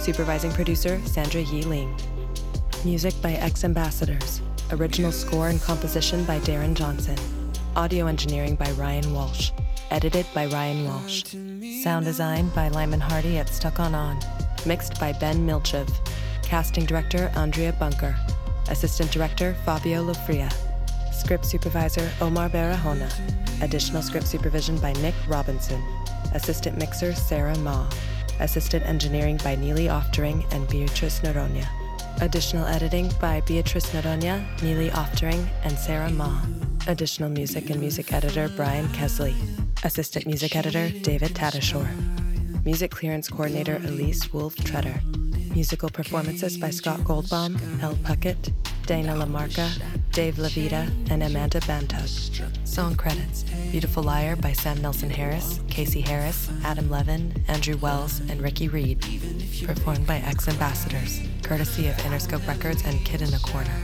Supervising 0.00 0.50
producer 0.50 1.00
Sandra 1.04 1.42
Yi 1.42 1.62
Ling. 1.62 1.96
Music 2.84 3.14
by 3.22 3.34
X 3.34 3.62
Ambassadors. 3.64 4.42
Original 4.72 5.12
score 5.12 5.48
and 5.48 5.62
composition 5.62 6.24
by 6.24 6.40
Darren 6.40 6.74
Johnson. 6.74 7.16
Audio 7.76 8.06
engineering 8.06 8.56
by 8.56 8.70
Ryan 8.72 9.14
Walsh. 9.14 9.52
Edited 9.92 10.26
by 10.34 10.46
Ryan 10.46 10.86
Walsh. 10.86 11.24
Sound 11.84 12.04
design 12.04 12.48
by 12.48 12.66
Lyman 12.68 13.00
Hardy 13.00 13.38
at 13.38 13.48
Stuck 13.48 13.78
On 13.78 13.94
On. 13.94 14.18
Mixed 14.66 14.98
by 14.98 15.12
Ben 15.12 15.46
Milchev. 15.46 15.88
Casting 16.42 16.84
director 16.84 17.30
Andrea 17.36 17.72
Bunker. 17.74 18.16
Assistant 18.68 19.12
director 19.12 19.54
Fabio 19.64 20.02
Lofria. 20.04 20.52
Script 21.16 21.46
supervisor 21.46 22.08
Omar 22.20 22.48
Barahona. 22.50 23.10
Additional 23.62 24.02
script 24.02 24.26
supervision 24.26 24.78
by 24.78 24.92
Nick 24.94 25.14
Robinson. 25.26 25.82
Assistant 26.34 26.76
mixer 26.76 27.14
Sarah 27.14 27.56
Ma. 27.58 27.88
Assistant 28.38 28.84
engineering 28.84 29.38
by 29.42 29.56
Neely 29.56 29.86
Oftering 29.86 30.44
and 30.52 30.68
Beatrice 30.68 31.20
Noronha. 31.20 31.66
Additional 32.20 32.66
editing 32.66 33.10
by 33.18 33.40
Beatrice 33.40 33.86
Noronha, 33.90 34.44
Neely 34.62 34.90
Oftering, 34.90 35.48
and 35.64 35.76
Sarah 35.78 36.10
Ma. 36.10 36.38
Additional 36.86 37.30
music 37.30 37.70
and 37.70 37.80
music 37.80 38.12
editor 38.12 38.50
Brian 38.54 38.86
Kesley. 38.88 39.34
Assistant 39.84 40.26
music 40.26 40.54
editor 40.54 40.90
David 41.00 41.30
Tadashore. 41.34 41.90
Music 42.64 42.90
clearance 42.90 43.28
coordinator 43.28 43.76
Elise 43.76 44.32
Wolf 44.32 44.54
Treader. 44.56 45.00
Musical 45.54 45.88
performances 45.88 46.58
by 46.58 46.68
Scott 46.68 47.00
Goldbaum, 47.00 47.58
Elle 47.82 47.96
Puckett, 47.96 48.52
Dana 48.84 49.14
Lamarca, 49.14 49.70
Dave 50.16 50.36
Levita, 50.36 50.90
and 51.10 51.22
Amanda 51.22 51.60
Bantug. 51.60 52.66
Song 52.66 52.94
credits 52.94 53.42
Beautiful 53.70 54.02
Liar 54.02 54.34
by 54.34 54.50
Sam 54.50 54.80
Nelson 54.80 55.10
Harris, 55.10 55.60
Casey 55.68 56.00
Harris, 56.00 56.48
Adam 56.64 56.88
Levin, 56.88 57.34
Andrew 57.48 57.76
Wells, 57.76 58.20
and 58.30 58.40
Ricky 58.40 58.68
Reed. 58.68 59.02
Performed 59.66 60.06
by 60.06 60.16
X 60.20 60.48
Ambassadors, 60.48 61.20
courtesy 61.42 61.88
of 61.88 61.96
Interscope 61.96 62.48
Records 62.48 62.82
and 62.86 62.98
Kid 63.04 63.20
in 63.20 63.34
a 63.34 63.38
Corner. 63.40 63.78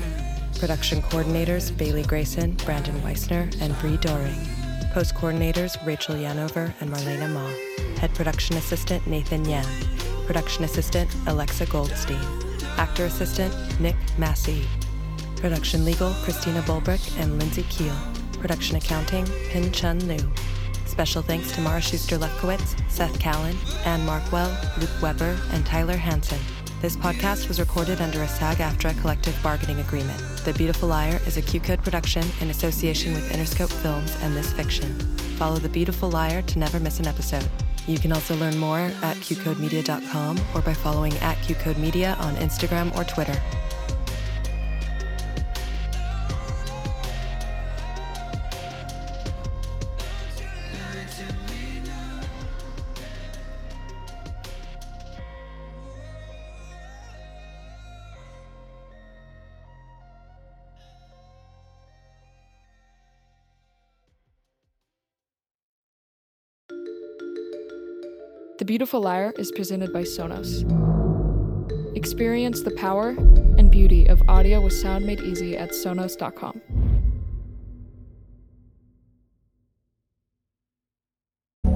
Production 0.58 1.02
coordinators 1.02 1.76
Bailey 1.76 2.02
Grayson, 2.02 2.52
Brandon 2.64 2.98
Weissner, 3.02 3.54
and 3.60 3.78
Bree 3.80 3.98
Doring. 3.98 4.40
Post 4.94 5.14
coordinators 5.14 5.76
Rachel 5.84 6.14
Yanover 6.14 6.72
and 6.80 6.90
Marlena 6.90 7.30
Ma. 7.30 7.46
Head 8.00 8.14
production 8.14 8.56
assistant 8.56 9.06
Nathan 9.06 9.44
Yan. 9.44 9.66
Production 10.24 10.64
assistant 10.64 11.14
Alexa 11.26 11.66
Goldstein. 11.66 12.24
Actor 12.78 13.04
assistant 13.04 13.54
Nick 13.82 13.96
Massey. 14.16 14.66
Production 15.42 15.84
legal 15.84 16.12
Christina 16.22 16.62
Bulbrick 16.62 17.18
and 17.18 17.36
Lindsay 17.36 17.64
Keel. 17.64 17.96
Production 18.38 18.76
accounting 18.76 19.26
Pin 19.48 19.72
Chun 19.72 19.98
Liu. 20.06 20.20
Special 20.86 21.20
thanks 21.20 21.50
to 21.50 21.60
Mara 21.60 21.80
Schuster 21.80 22.16
Lefkowitz, 22.16 22.80
Seth 22.88 23.18
Callan, 23.18 23.56
Ann 23.84 24.06
Markwell, 24.06 24.52
Luke 24.80 25.02
Weber, 25.02 25.36
and 25.50 25.66
Tyler 25.66 25.96
Hansen. 25.96 26.38
This 26.80 26.96
podcast 26.96 27.48
was 27.48 27.58
recorded 27.58 28.00
under 28.00 28.22
a 28.22 28.28
SAG 28.28 28.58
AFTRA 28.58 29.00
collective 29.00 29.36
bargaining 29.42 29.80
agreement. 29.80 30.20
The 30.44 30.52
Beautiful 30.52 30.88
Liar 30.88 31.20
is 31.26 31.36
a 31.36 31.42
Q 31.42 31.58
Code 31.58 31.82
production 31.82 32.24
in 32.40 32.50
association 32.50 33.12
with 33.12 33.32
Interscope 33.32 33.72
Films 33.82 34.16
and 34.22 34.36
This 34.36 34.52
Fiction. 34.52 34.96
Follow 35.38 35.56
The 35.56 35.68
Beautiful 35.68 36.08
Liar 36.08 36.42
to 36.42 36.58
never 36.60 36.78
miss 36.78 37.00
an 37.00 37.08
episode. 37.08 37.48
You 37.88 37.98
can 37.98 38.12
also 38.12 38.36
learn 38.36 38.56
more 38.58 38.78
at 38.78 39.16
qcodemedia.com 39.16 40.40
or 40.54 40.60
by 40.60 40.74
following 40.74 41.14
at 41.14 41.36
qcodemedia 41.38 42.16
on 42.20 42.36
Instagram 42.36 42.96
or 42.96 43.02
Twitter. 43.02 43.42
Beautiful 68.72 69.02
Liar 69.02 69.34
is 69.36 69.52
presented 69.52 69.92
by 69.92 70.00
Sonos. 70.00 70.64
Experience 71.94 72.62
the 72.62 72.70
power 72.70 73.10
and 73.58 73.70
beauty 73.70 74.06
of 74.06 74.22
audio 74.30 74.62
with 74.62 74.72
sound 74.72 75.04
made 75.04 75.20
easy 75.20 75.58
at 75.58 75.72
sonos.com. 75.72 76.58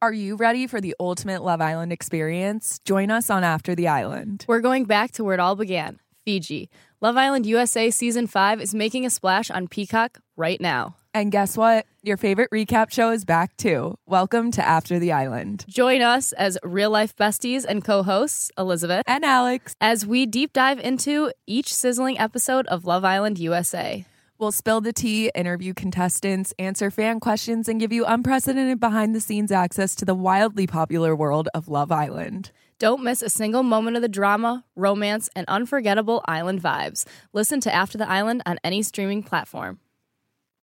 Are 0.00 0.12
you 0.12 0.36
ready 0.36 0.68
for 0.68 0.80
the 0.80 0.94
ultimate 1.00 1.42
Love 1.42 1.60
Island 1.60 1.92
experience? 1.92 2.78
Join 2.84 3.10
us 3.10 3.30
on 3.30 3.42
After 3.42 3.74
the 3.74 3.88
Island. 3.88 4.44
We're 4.46 4.60
going 4.60 4.84
back 4.84 5.10
to 5.12 5.24
where 5.24 5.34
it 5.34 5.40
all 5.40 5.56
began 5.56 5.98
Fiji. 6.24 6.70
Love 7.00 7.16
Island 7.16 7.46
USA 7.46 7.90
Season 7.90 8.28
5 8.28 8.60
is 8.60 8.72
making 8.72 9.04
a 9.04 9.10
splash 9.10 9.50
on 9.50 9.66
Peacock 9.66 10.20
right 10.36 10.60
now. 10.60 10.94
And 11.12 11.32
guess 11.32 11.56
what? 11.56 11.84
Your 12.04 12.16
favorite 12.16 12.48
recap 12.52 12.92
show 12.92 13.10
is 13.10 13.24
back 13.24 13.56
too. 13.56 13.96
Welcome 14.06 14.52
to 14.52 14.64
After 14.64 15.00
the 15.00 15.10
Island. 15.10 15.64
Join 15.66 16.00
us 16.00 16.30
as 16.30 16.56
real 16.62 16.90
life 16.90 17.16
besties 17.16 17.64
and 17.68 17.82
co 17.82 18.04
hosts, 18.04 18.52
Elizabeth 18.56 19.02
and 19.04 19.24
Alex, 19.24 19.74
as 19.80 20.06
we 20.06 20.26
deep 20.26 20.52
dive 20.52 20.78
into 20.78 21.32
each 21.44 21.74
sizzling 21.74 22.20
episode 22.20 22.68
of 22.68 22.84
Love 22.84 23.04
Island 23.04 23.40
USA. 23.40 24.06
We'll 24.40 24.52
spill 24.52 24.80
the 24.80 24.92
tea, 24.92 25.32
interview 25.34 25.74
contestants, 25.74 26.54
answer 26.60 26.92
fan 26.92 27.18
questions, 27.18 27.68
and 27.68 27.80
give 27.80 27.92
you 27.92 28.04
unprecedented 28.04 28.78
behind 28.78 29.12
the 29.12 29.20
scenes 29.20 29.50
access 29.50 29.96
to 29.96 30.04
the 30.04 30.14
wildly 30.14 30.64
popular 30.64 31.16
world 31.16 31.48
of 31.54 31.66
Love 31.66 31.90
Island. 31.90 32.52
Don't 32.78 33.02
miss 33.02 33.20
a 33.20 33.30
single 33.30 33.64
moment 33.64 33.96
of 33.96 34.02
the 34.02 34.08
drama, 34.08 34.64
romance, 34.76 35.28
and 35.34 35.44
unforgettable 35.48 36.22
island 36.26 36.62
vibes. 36.62 37.04
Listen 37.32 37.60
to 37.62 37.74
After 37.74 37.98
the 37.98 38.08
Island 38.08 38.42
on 38.46 38.60
any 38.62 38.80
streaming 38.80 39.24
platform. 39.24 39.80